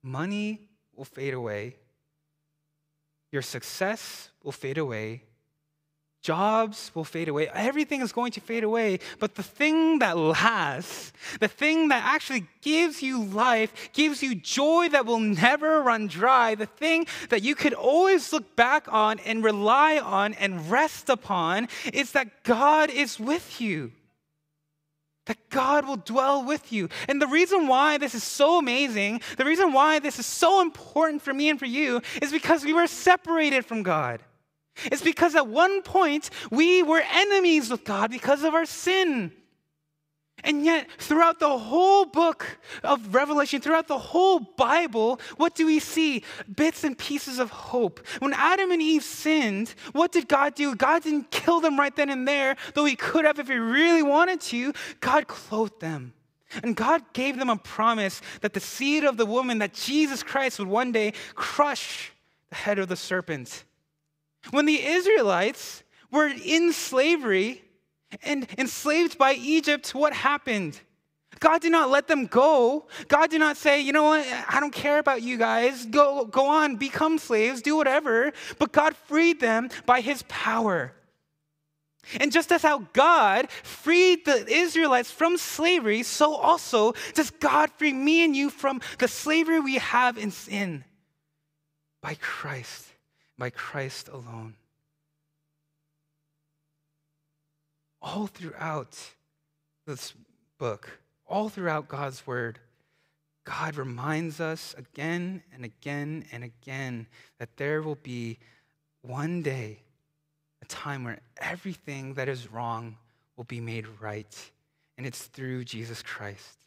Money 0.02 0.68
will 0.94 1.04
fade 1.04 1.34
away 1.34 1.76
your 3.30 3.42
success 3.42 4.30
will 4.42 4.52
fade 4.52 4.78
away. 4.78 5.22
Jobs 6.20 6.90
will 6.94 7.04
fade 7.04 7.28
away. 7.28 7.48
Everything 7.54 8.00
is 8.00 8.12
going 8.12 8.32
to 8.32 8.40
fade 8.40 8.64
away. 8.64 8.98
But 9.20 9.36
the 9.36 9.42
thing 9.42 10.00
that 10.00 10.18
lasts, 10.18 11.12
the 11.38 11.46
thing 11.48 11.88
that 11.88 12.02
actually 12.04 12.48
gives 12.60 13.02
you 13.02 13.22
life, 13.22 13.90
gives 13.92 14.22
you 14.22 14.34
joy 14.34 14.88
that 14.88 15.06
will 15.06 15.20
never 15.20 15.80
run 15.80 16.08
dry, 16.08 16.56
the 16.56 16.66
thing 16.66 17.06
that 17.28 17.42
you 17.42 17.54
could 17.54 17.72
always 17.72 18.32
look 18.32 18.56
back 18.56 18.92
on 18.92 19.20
and 19.20 19.44
rely 19.44 19.98
on 19.98 20.34
and 20.34 20.70
rest 20.70 21.08
upon 21.08 21.68
is 21.92 22.12
that 22.12 22.42
God 22.42 22.90
is 22.90 23.20
with 23.20 23.60
you 23.60 23.92
that 25.28 25.48
God 25.50 25.86
will 25.86 25.96
dwell 25.96 26.44
with 26.44 26.72
you. 26.72 26.88
And 27.08 27.22
the 27.22 27.26
reason 27.26 27.68
why 27.68 27.98
this 27.98 28.14
is 28.14 28.24
so 28.24 28.58
amazing, 28.58 29.20
the 29.36 29.44
reason 29.44 29.72
why 29.72 30.00
this 30.00 30.18
is 30.18 30.26
so 30.26 30.60
important 30.60 31.22
for 31.22 31.32
me 31.32 31.48
and 31.48 31.58
for 31.58 31.66
you, 31.66 32.02
is 32.20 32.32
because 32.32 32.64
we 32.64 32.72
were 32.72 32.86
separated 32.86 33.64
from 33.64 33.82
God. 33.82 34.20
It's 34.84 35.02
because 35.02 35.34
at 35.34 35.46
one 35.46 35.82
point 35.82 36.30
we 36.50 36.82
were 36.82 37.02
enemies 37.12 37.70
with 37.70 37.84
God 37.84 38.10
because 38.10 38.42
of 38.42 38.54
our 38.54 38.66
sin. 38.66 39.32
And 40.44 40.64
yet, 40.64 40.88
throughout 40.98 41.40
the 41.40 41.58
whole 41.58 42.04
book 42.04 42.58
of 42.84 43.14
Revelation, 43.14 43.60
throughout 43.60 43.88
the 43.88 43.98
whole 43.98 44.38
Bible, 44.38 45.20
what 45.36 45.54
do 45.54 45.66
we 45.66 45.80
see? 45.80 46.22
Bits 46.54 46.84
and 46.84 46.96
pieces 46.96 47.38
of 47.38 47.50
hope. 47.50 48.06
When 48.20 48.32
Adam 48.32 48.70
and 48.70 48.80
Eve 48.80 49.02
sinned, 49.02 49.74
what 49.92 50.12
did 50.12 50.28
God 50.28 50.54
do? 50.54 50.74
God 50.74 51.02
didn't 51.02 51.30
kill 51.30 51.60
them 51.60 51.78
right 51.78 51.94
then 51.94 52.08
and 52.08 52.26
there, 52.26 52.56
though 52.74 52.84
He 52.84 52.96
could 52.96 53.24
have 53.24 53.38
if 53.38 53.48
He 53.48 53.56
really 53.56 54.02
wanted 54.02 54.40
to. 54.42 54.72
God 55.00 55.26
clothed 55.26 55.80
them. 55.80 56.14
And 56.62 56.74
God 56.74 57.02
gave 57.12 57.38
them 57.38 57.50
a 57.50 57.56
promise 57.56 58.22
that 58.40 58.54
the 58.54 58.60
seed 58.60 59.04
of 59.04 59.16
the 59.16 59.26
woman, 59.26 59.58
that 59.58 59.74
Jesus 59.74 60.22
Christ 60.22 60.58
would 60.58 60.68
one 60.68 60.92
day 60.92 61.12
crush 61.34 62.12
the 62.48 62.56
head 62.56 62.78
of 62.78 62.88
the 62.88 62.96
serpent. 62.96 63.64
When 64.50 64.64
the 64.64 64.82
Israelites 64.82 65.82
were 66.10 66.28
in 66.28 66.72
slavery, 66.72 67.64
and 68.22 68.46
enslaved 68.56 69.18
by 69.18 69.34
Egypt, 69.34 69.94
what 69.94 70.12
happened? 70.12 70.80
God 71.40 71.60
did 71.60 71.72
not 71.72 71.90
let 71.90 72.08
them 72.08 72.26
go. 72.26 72.86
God 73.06 73.30
did 73.30 73.38
not 73.38 73.56
say, 73.56 73.80
you 73.80 73.92
know 73.92 74.04
what, 74.04 74.26
I 74.48 74.60
don't 74.60 74.72
care 74.72 74.98
about 74.98 75.22
you 75.22 75.36
guys. 75.36 75.86
Go, 75.86 76.24
go 76.24 76.46
on, 76.46 76.76
become 76.76 77.18
slaves, 77.18 77.62
do 77.62 77.76
whatever. 77.76 78.32
But 78.58 78.72
God 78.72 78.96
freed 78.96 79.40
them 79.40 79.68
by 79.86 80.00
his 80.00 80.24
power. 80.28 80.92
And 82.18 82.32
just 82.32 82.50
as 82.52 82.62
how 82.62 82.86
God 82.92 83.50
freed 83.50 84.24
the 84.24 84.46
Israelites 84.48 85.10
from 85.10 85.36
slavery, 85.36 86.02
so 86.02 86.34
also 86.34 86.94
does 87.12 87.30
God 87.30 87.70
free 87.72 87.92
me 87.92 88.24
and 88.24 88.34
you 88.34 88.48
from 88.50 88.80
the 88.98 89.08
slavery 89.08 89.60
we 89.60 89.76
have 89.76 90.16
in 90.16 90.30
sin 90.30 90.84
by 92.00 92.14
Christ, 92.14 92.86
by 93.36 93.50
Christ 93.50 94.08
alone. 94.08 94.54
All 98.00 98.26
throughout 98.26 98.98
this 99.86 100.14
book, 100.58 101.00
all 101.26 101.48
throughout 101.48 101.88
God's 101.88 102.26
word, 102.26 102.58
God 103.44 103.76
reminds 103.76 104.40
us 104.40 104.74
again 104.76 105.42
and 105.54 105.64
again 105.64 106.24
and 106.32 106.44
again 106.44 107.06
that 107.38 107.56
there 107.56 107.80
will 107.80 107.98
be 108.02 108.38
one 109.02 109.42
day, 109.42 109.80
a 110.60 110.66
time 110.66 111.04
where 111.04 111.20
everything 111.40 112.14
that 112.14 112.28
is 112.28 112.52
wrong 112.52 112.96
will 113.36 113.44
be 113.44 113.60
made 113.60 113.86
right. 114.00 114.50
And 114.98 115.06
it's 115.06 115.24
through 115.24 115.64
Jesus 115.64 116.02
Christ. 116.02 116.58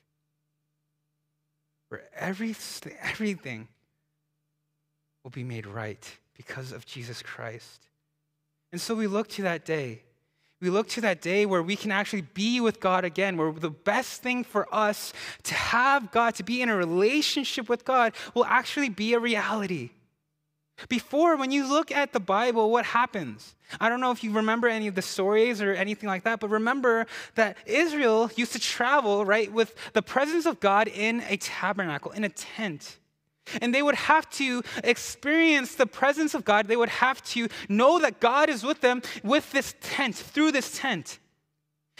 Where 1.89 2.03
every, 2.15 2.55
everything 3.01 3.67
will 5.23 5.31
be 5.31 5.43
made 5.43 5.67
right 5.67 6.17
because 6.35 6.71
of 6.71 6.85
Jesus 6.85 7.21
Christ. 7.21 7.87
And 8.71 8.81
so 8.81 8.95
we 8.95 9.05
look 9.05 9.27
to 9.29 9.43
that 9.43 9.65
day 9.65 10.01
We 10.61 10.69
look 10.69 10.87
to 10.89 11.01
that 11.01 11.21
day 11.21 11.47
where 11.47 11.63
we 11.63 11.75
can 11.75 11.91
actually 11.91 12.21
be 12.21 12.61
with 12.61 12.79
God 12.79 13.03
again, 13.03 13.35
where 13.35 13.51
the 13.51 13.71
best 13.71 14.21
thing 14.21 14.43
for 14.43 14.73
us 14.73 15.11
to 15.43 15.55
have 15.55 16.11
God, 16.11 16.35
to 16.35 16.43
be 16.43 16.61
in 16.61 16.69
a 16.69 16.75
relationship 16.75 17.67
with 17.67 17.83
God, 17.83 18.13
will 18.35 18.45
actually 18.45 18.89
be 18.89 19.13
a 19.15 19.19
reality. 19.19 19.89
Before, 20.87 21.35
when 21.35 21.51
you 21.51 21.67
look 21.67 21.91
at 21.91 22.13
the 22.13 22.19
Bible, 22.19 22.71
what 22.71 22.85
happens? 22.85 23.55
I 23.79 23.89
don't 23.89 24.01
know 24.01 24.11
if 24.11 24.23
you 24.23 24.31
remember 24.31 24.67
any 24.67 24.87
of 24.87 24.95
the 24.95 25.01
stories 25.01 25.61
or 25.61 25.73
anything 25.73 26.07
like 26.07 26.23
that, 26.23 26.39
but 26.39 26.49
remember 26.49 27.07
that 27.35 27.57
Israel 27.65 28.29
used 28.35 28.53
to 28.53 28.59
travel, 28.59 29.25
right, 29.25 29.51
with 29.51 29.75
the 29.93 30.01
presence 30.01 30.45
of 30.45 30.59
God 30.59 30.87
in 30.87 31.21
a 31.27 31.37
tabernacle, 31.37 32.11
in 32.11 32.23
a 32.23 32.29
tent. 32.29 32.97
And 33.61 33.73
they 33.73 33.81
would 33.81 33.95
have 33.95 34.29
to 34.31 34.63
experience 34.83 35.75
the 35.75 35.85
presence 35.85 36.33
of 36.33 36.45
God. 36.45 36.67
They 36.67 36.77
would 36.77 36.89
have 36.89 37.21
to 37.23 37.47
know 37.67 37.99
that 37.99 38.19
God 38.19 38.49
is 38.49 38.63
with 38.63 38.81
them 38.81 39.01
with 39.23 39.51
this 39.51 39.75
tent, 39.81 40.15
through 40.15 40.51
this 40.51 40.77
tent. 40.77 41.19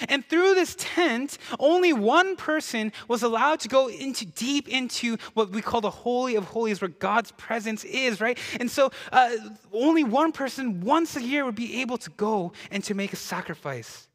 And 0.10 0.26
through 0.26 0.56
this 0.56 0.76
tent, 0.80 1.38
only 1.60 1.94
one 1.94 2.36
person 2.36 2.92
was 3.08 3.24
allowed 3.24 3.60
to 3.62 3.68
go 3.68 3.88
into 3.88 4.26
deep 4.26 4.68
into 4.68 5.18
what 5.34 5.52
we 5.52 5.62
call 5.62 5.82
the 5.82 5.90
Holy 5.92 6.36
of 6.36 6.46
Holies, 6.46 6.82
where 6.82 6.88
God's 6.88 7.32
presence 7.34 7.84
is, 7.84 8.20
right? 8.20 8.38
And 8.60 8.70
so 8.70 8.92
uh, 9.12 9.32
only 9.72 10.04
one 10.04 10.32
person 10.32 10.82
once 10.82 11.16
a 11.16 11.22
year 11.22 11.46
would 11.46 11.56
be 11.56 11.82
able 11.82 11.98
to 12.00 12.10
go 12.12 12.54
and 12.72 12.84
to 12.86 12.94
make 12.94 13.14
a 13.14 13.18
sacrifice. 13.18 14.08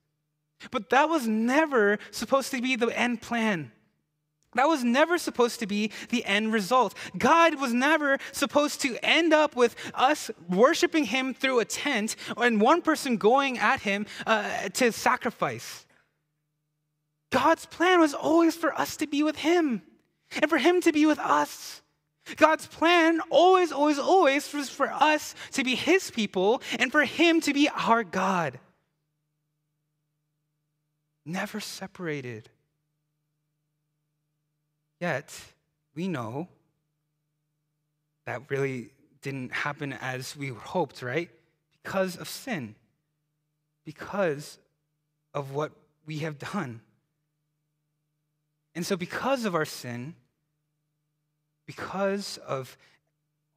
But 0.70 0.90
that 0.90 1.08
was 1.08 1.26
never 1.26 1.98
supposed 2.10 2.50
to 2.52 2.60
be 2.60 2.76
the 2.76 2.88
end 2.88 3.22
plan. 3.22 3.70
That 4.56 4.68
was 4.68 4.82
never 4.84 5.18
supposed 5.18 5.60
to 5.60 5.66
be 5.66 5.90
the 6.08 6.24
end 6.24 6.52
result. 6.52 6.94
God 7.16 7.60
was 7.60 7.72
never 7.72 8.18
supposed 8.32 8.80
to 8.82 8.96
end 9.02 9.32
up 9.32 9.54
with 9.56 9.76
us 9.94 10.30
worshiping 10.48 11.04
Him 11.04 11.34
through 11.34 11.60
a 11.60 11.64
tent 11.64 12.16
and 12.36 12.60
one 12.60 12.82
person 12.82 13.16
going 13.16 13.58
at 13.58 13.80
Him 13.80 14.06
uh, 14.26 14.68
to 14.70 14.92
sacrifice. 14.92 15.86
God's 17.30 17.66
plan 17.66 18.00
was 18.00 18.14
always 18.14 18.56
for 18.56 18.72
us 18.78 18.96
to 18.98 19.06
be 19.06 19.22
with 19.22 19.36
Him 19.36 19.82
and 20.40 20.48
for 20.50 20.58
Him 20.58 20.80
to 20.82 20.92
be 20.92 21.06
with 21.06 21.18
us. 21.18 21.82
God's 22.36 22.66
plan 22.66 23.20
always, 23.30 23.70
always, 23.70 23.98
always 23.98 24.52
was 24.52 24.68
for 24.68 24.90
us 24.90 25.34
to 25.52 25.62
be 25.62 25.76
His 25.76 26.10
people 26.10 26.60
and 26.78 26.90
for 26.90 27.04
Him 27.04 27.40
to 27.42 27.52
be 27.52 27.68
our 27.68 28.02
God. 28.02 28.58
Never 31.24 31.60
separated. 31.60 32.48
Yet, 35.00 35.38
we 35.94 36.08
know 36.08 36.48
that 38.24 38.42
really 38.50 38.90
didn't 39.22 39.52
happen 39.52 39.92
as 39.92 40.36
we 40.36 40.48
hoped, 40.48 41.02
right? 41.02 41.30
Because 41.82 42.16
of 42.16 42.28
sin, 42.28 42.74
because 43.84 44.58
of 45.34 45.52
what 45.52 45.72
we 46.06 46.18
have 46.18 46.38
done. 46.38 46.80
And 48.74 48.84
so, 48.84 48.96
because 48.96 49.44
of 49.44 49.54
our 49.54 49.64
sin, 49.64 50.14
because 51.66 52.38
of 52.38 52.76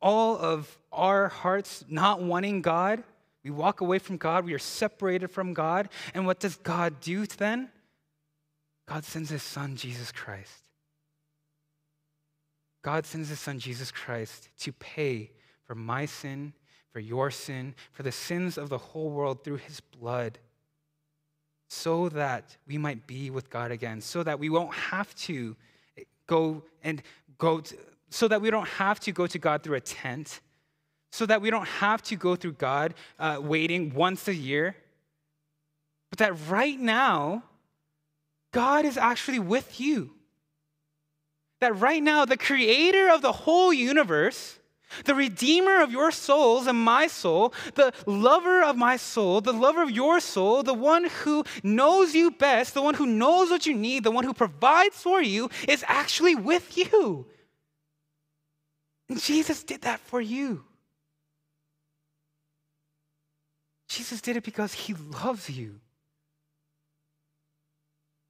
all 0.01 0.37
of 0.37 0.77
our 0.91 1.27
hearts 1.27 1.83
not 1.89 2.21
wanting 2.21 2.61
God, 2.61 3.03
we 3.43 3.51
walk 3.51 3.81
away 3.81 3.99
from 3.99 4.17
God, 4.17 4.45
we 4.45 4.53
are 4.53 4.59
separated 4.59 5.29
from 5.29 5.53
God. 5.53 5.89
And 6.13 6.25
what 6.25 6.39
does 6.39 6.55
God 6.57 6.99
do 6.99 7.25
then? 7.25 7.69
God 8.87 9.05
sends 9.05 9.29
his 9.29 9.43
son, 9.43 9.75
Jesus 9.75 10.11
Christ. 10.11 10.68
God 12.81 13.05
sends 13.05 13.29
his 13.29 13.39
son, 13.39 13.59
Jesus 13.59 13.91
Christ, 13.91 14.49
to 14.59 14.71
pay 14.73 15.31
for 15.65 15.75
my 15.75 16.05
sin, 16.05 16.53
for 16.91 16.99
your 16.99 17.29
sin, 17.29 17.75
for 17.91 18.03
the 18.03 18.11
sins 18.11 18.57
of 18.57 18.69
the 18.69 18.77
whole 18.77 19.09
world 19.09 19.43
through 19.43 19.57
his 19.57 19.79
blood, 19.79 20.39
so 21.69 22.09
that 22.09 22.57
we 22.67 22.77
might 22.77 23.05
be 23.05 23.29
with 23.29 23.49
God 23.49 23.71
again, 23.71 24.01
so 24.01 24.23
that 24.23 24.39
we 24.39 24.49
won't 24.49 24.73
have 24.73 25.13
to 25.15 25.55
go 26.25 26.63
and 26.83 27.01
go, 27.37 27.59
to, 27.59 27.75
so 28.09 28.27
that 28.27 28.41
we 28.41 28.49
don't 28.49 28.67
have 28.67 28.99
to 29.01 29.11
go 29.11 29.27
to 29.27 29.37
God 29.37 29.61
through 29.61 29.75
a 29.75 29.81
tent, 29.81 30.39
so 31.11 31.25
that 31.25 31.41
we 31.41 31.49
don't 31.49 31.67
have 31.67 32.01
to 32.03 32.15
go 32.15 32.35
through 32.35 32.53
God 32.53 32.93
uh, 33.19 33.39
waiting 33.41 33.93
once 33.93 34.27
a 34.27 34.33
year, 34.33 34.75
but 36.09 36.19
that 36.19 36.33
right 36.49 36.79
now, 36.79 37.43
God 38.51 38.85
is 38.85 38.97
actually 38.97 39.39
with 39.39 39.79
you 39.79 40.11
that 41.59 41.77
right 41.77 42.01
now, 42.01 42.25
the 42.25 42.37
creator 42.37 43.09
of 43.09 43.21
the 43.21 43.31
whole 43.31 43.73
universe, 43.73 44.59
the 45.05 45.13
redeemer 45.13 45.81
of 45.81 45.91
your 45.91 46.11
souls 46.11 46.67
and 46.67 46.77
my 46.77 47.07
soul, 47.07 47.53
the 47.75 47.93
lover 48.05 48.63
of 48.63 48.75
my 48.75 48.97
soul, 48.97 49.41
the 49.41 49.53
lover 49.53 49.83
of 49.83 49.91
your 49.91 50.19
soul, 50.19 50.63
the 50.63 50.73
one 50.73 51.05
who 51.05 51.43
knows 51.63 52.15
you 52.15 52.31
best, 52.31 52.73
the 52.73 52.81
one 52.81 52.95
who 52.95 53.05
knows 53.05 53.51
what 53.51 53.65
you 53.65 53.73
need, 53.73 54.03
the 54.03 54.11
one 54.11 54.23
who 54.23 54.33
provides 54.33 54.95
for 54.95 55.21
you, 55.21 55.49
is 55.67 55.83
actually 55.87 56.35
with 56.35 56.77
you. 56.77 57.27
And 59.09 59.19
Jesus 59.19 59.63
did 59.63 59.81
that 59.81 59.99
for 59.99 60.21
you. 60.21 60.63
Jesus 63.87 64.21
did 64.21 64.37
it 64.37 64.43
because 64.43 64.73
he 64.73 64.93
loves 64.93 65.49
you. 65.49 65.79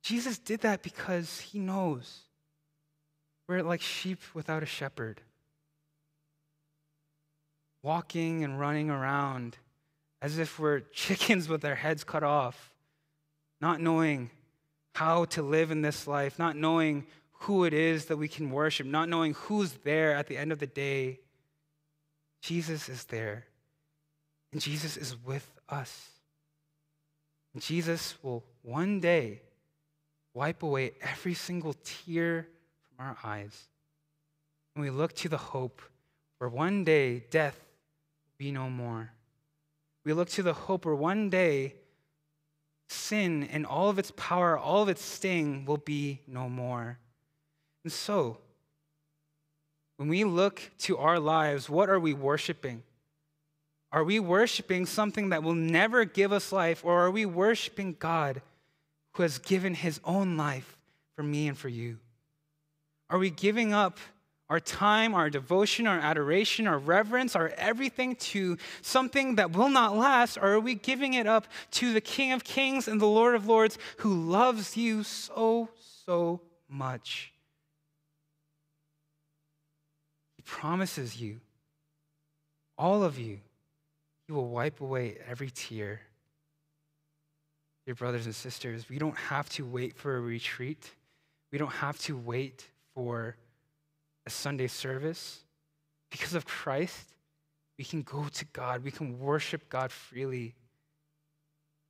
Jesus 0.01 0.39
did 0.39 0.61
that 0.61 0.81
because 0.81 1.39
he 1.41 1.59
knows 1.59 2.21
we're 3.49 3.63
like 3.63 3.81
sheep 3.81 4.21
without 4.35 4.61
a 4.61 4.67
shepherd, 4.67 5.21
walking 7.81 8.43
and 8.43 8.59
running 8.59 8.91
around 8.91 9.57
as 10.21 10.37
if 10.37 10.59
we're 10.59 10.79
chickens 10.93 11.49
with 11.49 11.65
our 11.65 11.73
heads 11.73 12.03
cut 12.03 12.23
off, 12.23 12.71
not 13.59 13.81
knowing 13.81 14.29
how 14.93 15.25
to 15.25 15.41
live 15.41 15.71
in 15.71 15.81
this 15.81 16.05
life, 16.05 16.37
not 16.37 16.55
knowing 16.55 17.07
who 17.31 17.63
it 17.63 17.73
is 17.73 18.05
that 18.05 18.17
we 18.17 18.27
can 18.27 18.51
worship, 18.51 18.85
not 18.85 19.09
knowing 19.09 19.33
who's 19.33 19.71
there 19.83 20.13
at 20.13 20.27
the 20.27 20.37
end 20.37 20.51
of 20.51 20.59
the 20.59 20.67
day. 20.67 21.19
Jesus 22.43 22.87
is 22.87 23.05
there, 23.05 23.45
and 24.51 24.61
Jesus 24.61 24.95
is 24.95 25.15
with 25.25 25.49
us. 25.67 26.09
And 27.53 27.63
Jesus 27.63 28.13
will 28.21 28.43
one 28.61 28.99
day 28.99 29.41
wipe 30.35 30.61
away 30.61 30.91
every 31.01 31.33
single 31.33 31.73
tear 31.83 32.47
our 32.99 33.17
eyes. 33.23 33.67
And 34.75 34.83
we 34.83 34.91
look 34.91 35.13
to 35.13 35.29
the 35.29 35.37
hope 35.37 35.81
where 36.37 36.49
one 36.49 36.83
day 36.83 37.23
death 37.31 37.55
will 37.55 38.45
be 38.45 38.51
no 38.51 38.69
more. 38.69 39.11
We 40.05 40.13
look 40.13 40.29
to 40.29 40.43
the 40.43 40.53
hope 40.53 40.85
where 40.85 40.95
one 40.95 41.29
day 41.29 41.75
sin 42.89 43.47
and 43.51 43.65
all 43.65 43.89
of 43.89 43.99
its 43.99 44.11
power, 44.15 44.57
all 44.57 44.83
of 44.83 44.89
its 44.89 45.03
sting 45.03 45.65
will 45.65 45.77
be 45.77 46.19
no 46.27 46.49
more. 46.49 46.97
And 47.83 47.91
so, 47.91 48.37
when 49.97 50.07
we 50.07 50.23
look 50.23 50.61
to 50.79 50.97
our 50.97 51.19
lives, 51.19 51.69
what 51.69 51.89
are 51.89 51.99
we 51.99 52.13
worshiping? 52.13 52.83
Are 53.91 54.03
we 54.03 54.19
worshiping 54.19 54.85
something 54.85 55.29
that 55.29 55.43
will 55.43 55.55
never 55.55 56.05
give 56.05 56.31
us 56.31 56.51
life, 56.51 56.85
or 56.85 57.05
are 57.05 57.11
we 57.11 57.25
worshiping 57.25 57.95
God 57.97 58.41
who 59.13 59.23
has 59.23 59.39
given 59.39 59.73
his 59.73 59.99
own 60.03 60.37
life 60.37 60.77
for 61.15 61.23
me 61.23 61.47
and 61.47 61.57
for 61.57 61.69
you? 61.69 61.97
Are 63.09 63.17
we 63.17 63.29
giving 63.29 63.73
up 63.73 63.97
our 64.49 64.59
time, 64.59 65.13
our 65.13 65.29
devotion, 65.29 65.85
our 65.85 65.99
adoration, 65.99 66.67
our 66.67 66.79
reverence, 66.79 67.35
our 67.35 67.49
everything 67.57 68.15
to 68.15 68.57
something 68.81 69.35
that 69.35 69.51
will 69.51 69.69
not 69.69 69.95
last? 69.95 70.37
Or 70.37 70.53
are 70.53 70.59
we 70.59 70.75
giving 70.75 71.13
it 71.13 71.27
up 71.27 71.47
to 71.71 71.93
the 71.93 72.01
King 72.01 72.31
of 72.31 72.43
Kings 72.43 72.87
and 72.87 72.99
the 72.99 73.05
Lord 73.05 73.35
of 73.35 73.47
Lords 73.47 73.77
who 73.97 74.13
loves 74.13 74.75
you 74.75 75.03
so, 75.03 75.69
so 76.05 76.41
much? 76.67 77.31
He 80.37 80.43
promises 80.43 81.21
you, 81.21 81.39
all 82.77 83.03
of 83.03 83.19
you, 83.19 83.39
He 84.25 84.33
will 84.33 84.47
wipe 84.47 84.81
away 84.81 85.17
every 85.27 85.51
tear. 85.51 86.01
Dear 87.85 87.95
brothers 87.95 88.25
and 88.25 88.35
sisters, 88.35 88.89
we 88.89 88.97
don't 88.97 89.17
have 89.17 89.49
to 89.49 89.65
wait 89.65 89.95
for 89.95 90.15
a 90.15 90.19
retreat. 90.19 90.91
We 91.51 91.57
don't 91.57 91.71
have 91.71 91.97
to 92.01 92.15
wait 92.15 92.67
for 92.99 93.37
a 94.25 94.29
Sunday 94.29 94.67
service, 94.67 95.39
because 96.11 96.33
of 96.33 96.45
Christ, 96.45 97.13
we 97.77 97.85
can 97.85 98.01
go 98.01 98.25
to 98.33 98.45
God. 98.51 98.83
We 98.83 98.91
can 98.91 99.19
worship 99.19 99.69
God 99.69 99.89
freely. 99.89 100.53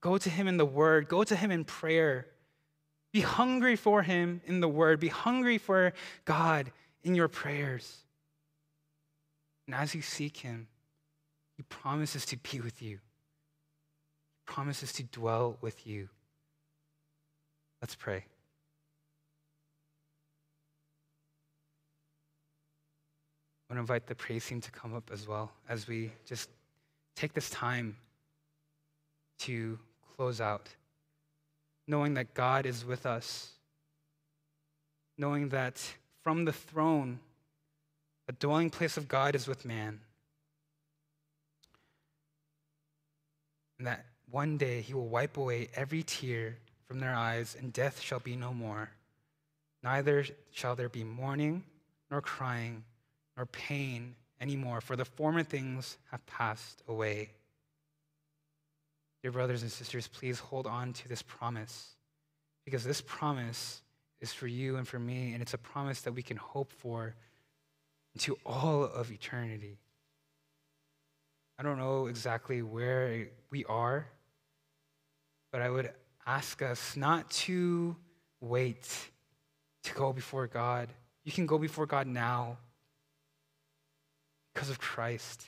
Go 0.02 0.20
to 0.20 0.30
Him 0.30 0.48
in 0.48 0.58
the 0.58 0.68
Word, 0.68 1.08
go 1.08 1.24
to 1.24 1.36
Him 1.36 1.50
in 1.50 1.66
prayer. 1.66 2.28
Be 3.12 3.22
hungry 3.22 3.76
for 3.76 4.04
Him 4.04 4.40
in 4.46 4.60
the 4.60 4.68
Word. 4.68 5.00
Be 5.00 5.08
hungry 5.08 5.58
for 5.58 5.94
God 6.26 6.72
in 7.02 7.16
your 7.16 7.28
prayers. 7.28 8.04
And 9.66 9.74
as 9.74 9.96
you 9.96 10.04
seek 10.04 10.38
Him, 10.38 10.68
He 11.58 11.64
promises 11.64 12.24
to 12.28 12.38
be 12.38 12.60
with 12.60 12.84
you, 12.84 13.00
He 13.00 14.54
promises 14.54 14.94
to 14.94 15.04
dwell 15.04 15.58
with 15.60 15.88
you. 15.88 16.10
Let's 17.82 17.96
pray. 17.96 18.26
I 23.70 23.74
want 23.74 23.78
to 23.78 23.94
invite 23.94 24.08
the 24.08 24.16
praise 24.16 24.48
team 24.48 24.62
to 24.62 24.72
come 24.72 24.96
up 24.96 25.12
as 25.14 25.28
well 25.28 25.52
as 25.68 25.88
we 25.88 26.12
just 26.26 26.50
take 27.16 27.34
this 27.34 27.52
time 27.52 27.96
to 29.40 29.78
close 30.16 30.42
out, 30.42 30.70
knowing 31.88 32.16
that 32.16 32.34
God 32.34 32.66
is 32.66 32.84
with 32.84 33.06
us, 33.06 33.52
knowing 35.20 35.50
that 35.50 35.82
from 36.24 36.46
the 36.46 36.52
throne, 36.52 37.20
the 38.26 38.34
dwelling 38.34 38.72
place 38.72 38.98
of 38.98 39.08
God 39.08 39.36
is 39.36 39.48
with 39.48 39.66
man. 39.66 40.00
And 43.78 43.86
that 43.86 44.06
one 44.32 44.58
day 44.58 44.82
he 44.82 44.96
will 44.96 45.08
wipe 45.08 45.38
away 45.38 45.70
every 45.76 46.02
tear 46.02 46.58
from 46.88 47.00
their 47.00 47.14
eyes, 47.14 47.56
and 47.60 47.72
death 47.72 48.02
shall 48.02 48.20
be 48.20 48.36
no 48.36 48.52
more. 48.52 48.90
Neither 49.84 50.26
shall 50.52 50.76
there 50.76 50.90
be 50.90 51.04
mourning, 51.04 51.64
nor 52.10 52.22
crying, 52.22 52.84
nor 53.40 53.46
pain 53.46 54.16
anymore, 54.42 54.82
for 54.82 54.98
the 54.98 55.06
former 55.06 55.44
things 55.44 55.98
have 56.12 56.26
passed 56.26 56.84
away. 56.90 57.30
Dear 59.24 59.32
brothers 59.32 59.62
and 59.62 59.72
sisters, 59.72 60.10
please 60.10 60.40
hold 60.40 60.68
on 60.68 60.92
to 60.92 61.08
this 61.08 61.22
promise, 61.22 61.96
because 62.66 62.84
this 62.84 63.00
promise 63.00 63.82
is 64.20 64.34
for 64.34 64.46
you 64.46 64.76
and 64.76 64.86
for 64.86 65.00
me, 65.00 65.32
and 65.32 65.42
it's 65.42 65.54
a 65.54 65.58
promise 65.58 66.02
that 66.02 66.12
we 66.12 66.22
can 66.22 66.36
hope 66.36 66.74
for 66.74 67.16
into 68.14 68.38
all 68.46 68.84
of 68.84 69.10
eternity. 69.10 69.78
I 71.58 71.64
don't 71.64 71.78
know 71.78 72.08
exactly 72.08 72.62
where 72.62 73.28
we 73.52 73.64
are, 73.66 74.06
but 75.54 75.62
I 75.62 75.70
would 75.70 75.94
ask 76.28 76.62
us 76.62 76.98
not 76.98 77.32
to 77.32 77.96
wait 78.42 78.86
to 79.84 79.94
go 79.94 80.12
before 80.12 80.48
God. 80.48 80.90
You 81.24 81.32
can 81.32 81.46
go 81.46 81.58
before 81.58 81.86
God 81.86 82.06
now 82.06 82.58
because 84.60 84.70
of 84.70 84.78
Christ. 84.78 85.46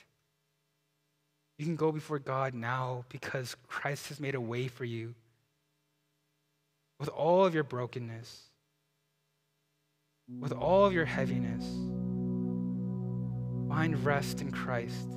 You 1.58 1.66
can 1.66 1.76
go 1.76 1.92
before 1.92 2.18
God 2.18 2.54
now 2.54 3.04
because 3.10 3.54
Christ 3.68 4.08
has 4.08 4.18
made 4.18 4.34
a 4.34 4.40
way 4.40 4.68
for 4.68 4.86
you. 4.86 5.14
With 6.98 7.10
all 7.10 7.44
of 7.44 7.52
your 7.54 7.62
brokenness, 7.62 8.44
with 10.40 10.52
all 10.52 10.86
of 10.86 10.94
your 10.94 11.04
heaviness, 11.04 11.62
find 13.68 14.02
rest 14.02 14.40
in 14.40 14.50
Christ. 14.50 15.08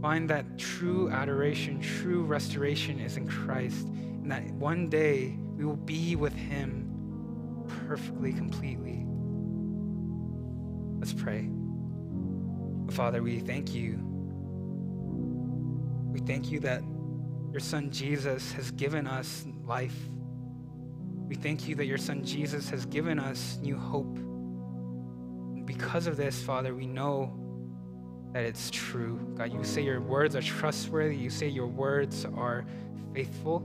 Find 0.00 0.30
that 0.30 0.58
true 0.58 1.10
adoration, 1.10 1.78
true 1.78 2.22
restoration 2.22 3.00
is 3.00 3.18
in 3.18 3.28
Christ, 3.28 3.86
and 3.86 4.30
that 4.30 4.50
one 4.52 4.88
day 4.88 5.36
we 5.58 5.66
will 5.66 5.76
be 5.76 6.16
with 6.16 6.32
Him 6.32 6.88
perfectly, 7.86 8.32
completely. 8.32 9.04
Let's 10.98 11.12
pray. 11.12 11.50
Father, 12.92 13.22
we 13.22 13.40
thank 13.40 13.74
you. 13.74 13.98
We 16.12 16.20
thank 16.20 16.50
you 16.50 16.60
that 16.60 16.82
your 17.50 17.60
Son 17.60 17.90
Jesus 17.90 18.52
has 18.52 18.70
given 18.72 19.06
us 19.06 19.46
life. 19.64 19.96
We 21.26 21.34
thank 21.34 21.66
you 21.66 21.74
that 21.76 21.86
your 21.86 21.98
Son 21.98 22.22
Jesus 22.24 22.68
has 22.70 22.84
given 22.86 23.18
us 23.18 23.58
new 23.62 23.78
hope. 23.78 24.16
And 24.16 25.66
because 25.66 26.06
of 26.06 26.16
this, 26.16 26.42
Father, 26.42 26.74
we 26.74 26.86
know 26.86 27.32
that 28.32 28.44
it's 28.44 28.70
true. 28.70 29.18
God, 29.36 29.52
you 29.52 29.64
say 29.64 29.82
your 29.82 30.00
words 30.00 30.36
are 30.36 30.42
trustworthy. 30.42 31.16
You 31.16 31.30
say 31.30 31.48
your 31.48 31.66
words 31.66 32.26
are 32.36 32.64
faithful. 33.14 33.62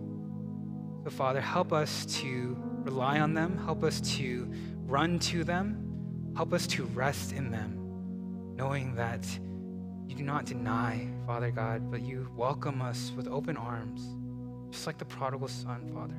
So, 1.03 1.09
Father, 1.09 1.41
help 1.41 1.73
us 1.73 2.05
to 2.21 2.57
rely 2.83 3.19
on 3.19 3.33
them. 3.33 3.57
Help 3.57 3.83
us 3.83 3.99
to 4.17 4.49
run 4.85 5.19
to 5.19 5.43
them. 5.43 5.83
Help 6.35 6.53
us 6.53 6.67
to 6.67 6.83
rest 6.85 7.33
in 7.33 7.49
them, 7.49 7.76
knowing 8.57 8.95
that 8.95 9.23
you 10.07 10.15
do 10.15 10.23
not 10.23 10.45
deny, 10.45 11.07
Father 11.27 11.51
God, 11.51 11.91
but 11.91 12.01
you 12.01 12.27
welcome 12.35 12.81
us 12.81 13.11
with 13.15 13.27
open 13.27 13.55
arms, 13.55 14.01
just 14.71 14.87
like 14.87 14.97
the 14.97 15.05
prodigal 15.05 15.47
son, 15.47 15.87
Father. 15.93 16.17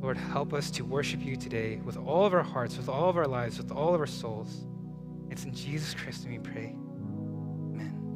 Lord, 0.00 0.16
help 0.16 0.52
us 0.52 0.70
to 0.72 0.84
worship 0.84 1.20
you 1.24 1.36
today 1.36 1.80
with 1.84 1.96
all 1.96 2.24
of 2.24 2.32
our 2.32 2.42
hearts, 2.42 2.76
with 2.76 2.88
all 2.88 3.08
of 3.08 3.16
our 3.16 3.26
lives, 3.26 3.58
with 3.58 3.72
all 3.72 3.94
of 3.94 4.00
our 4.00 4.06
souls. 4.06 4.64
It's 5.28 5.44
in 5.44 5.52
Jesus 5.52 5.92
Christ 5.92 6.26
we 6.28 6.38
pray. 6.38 6.76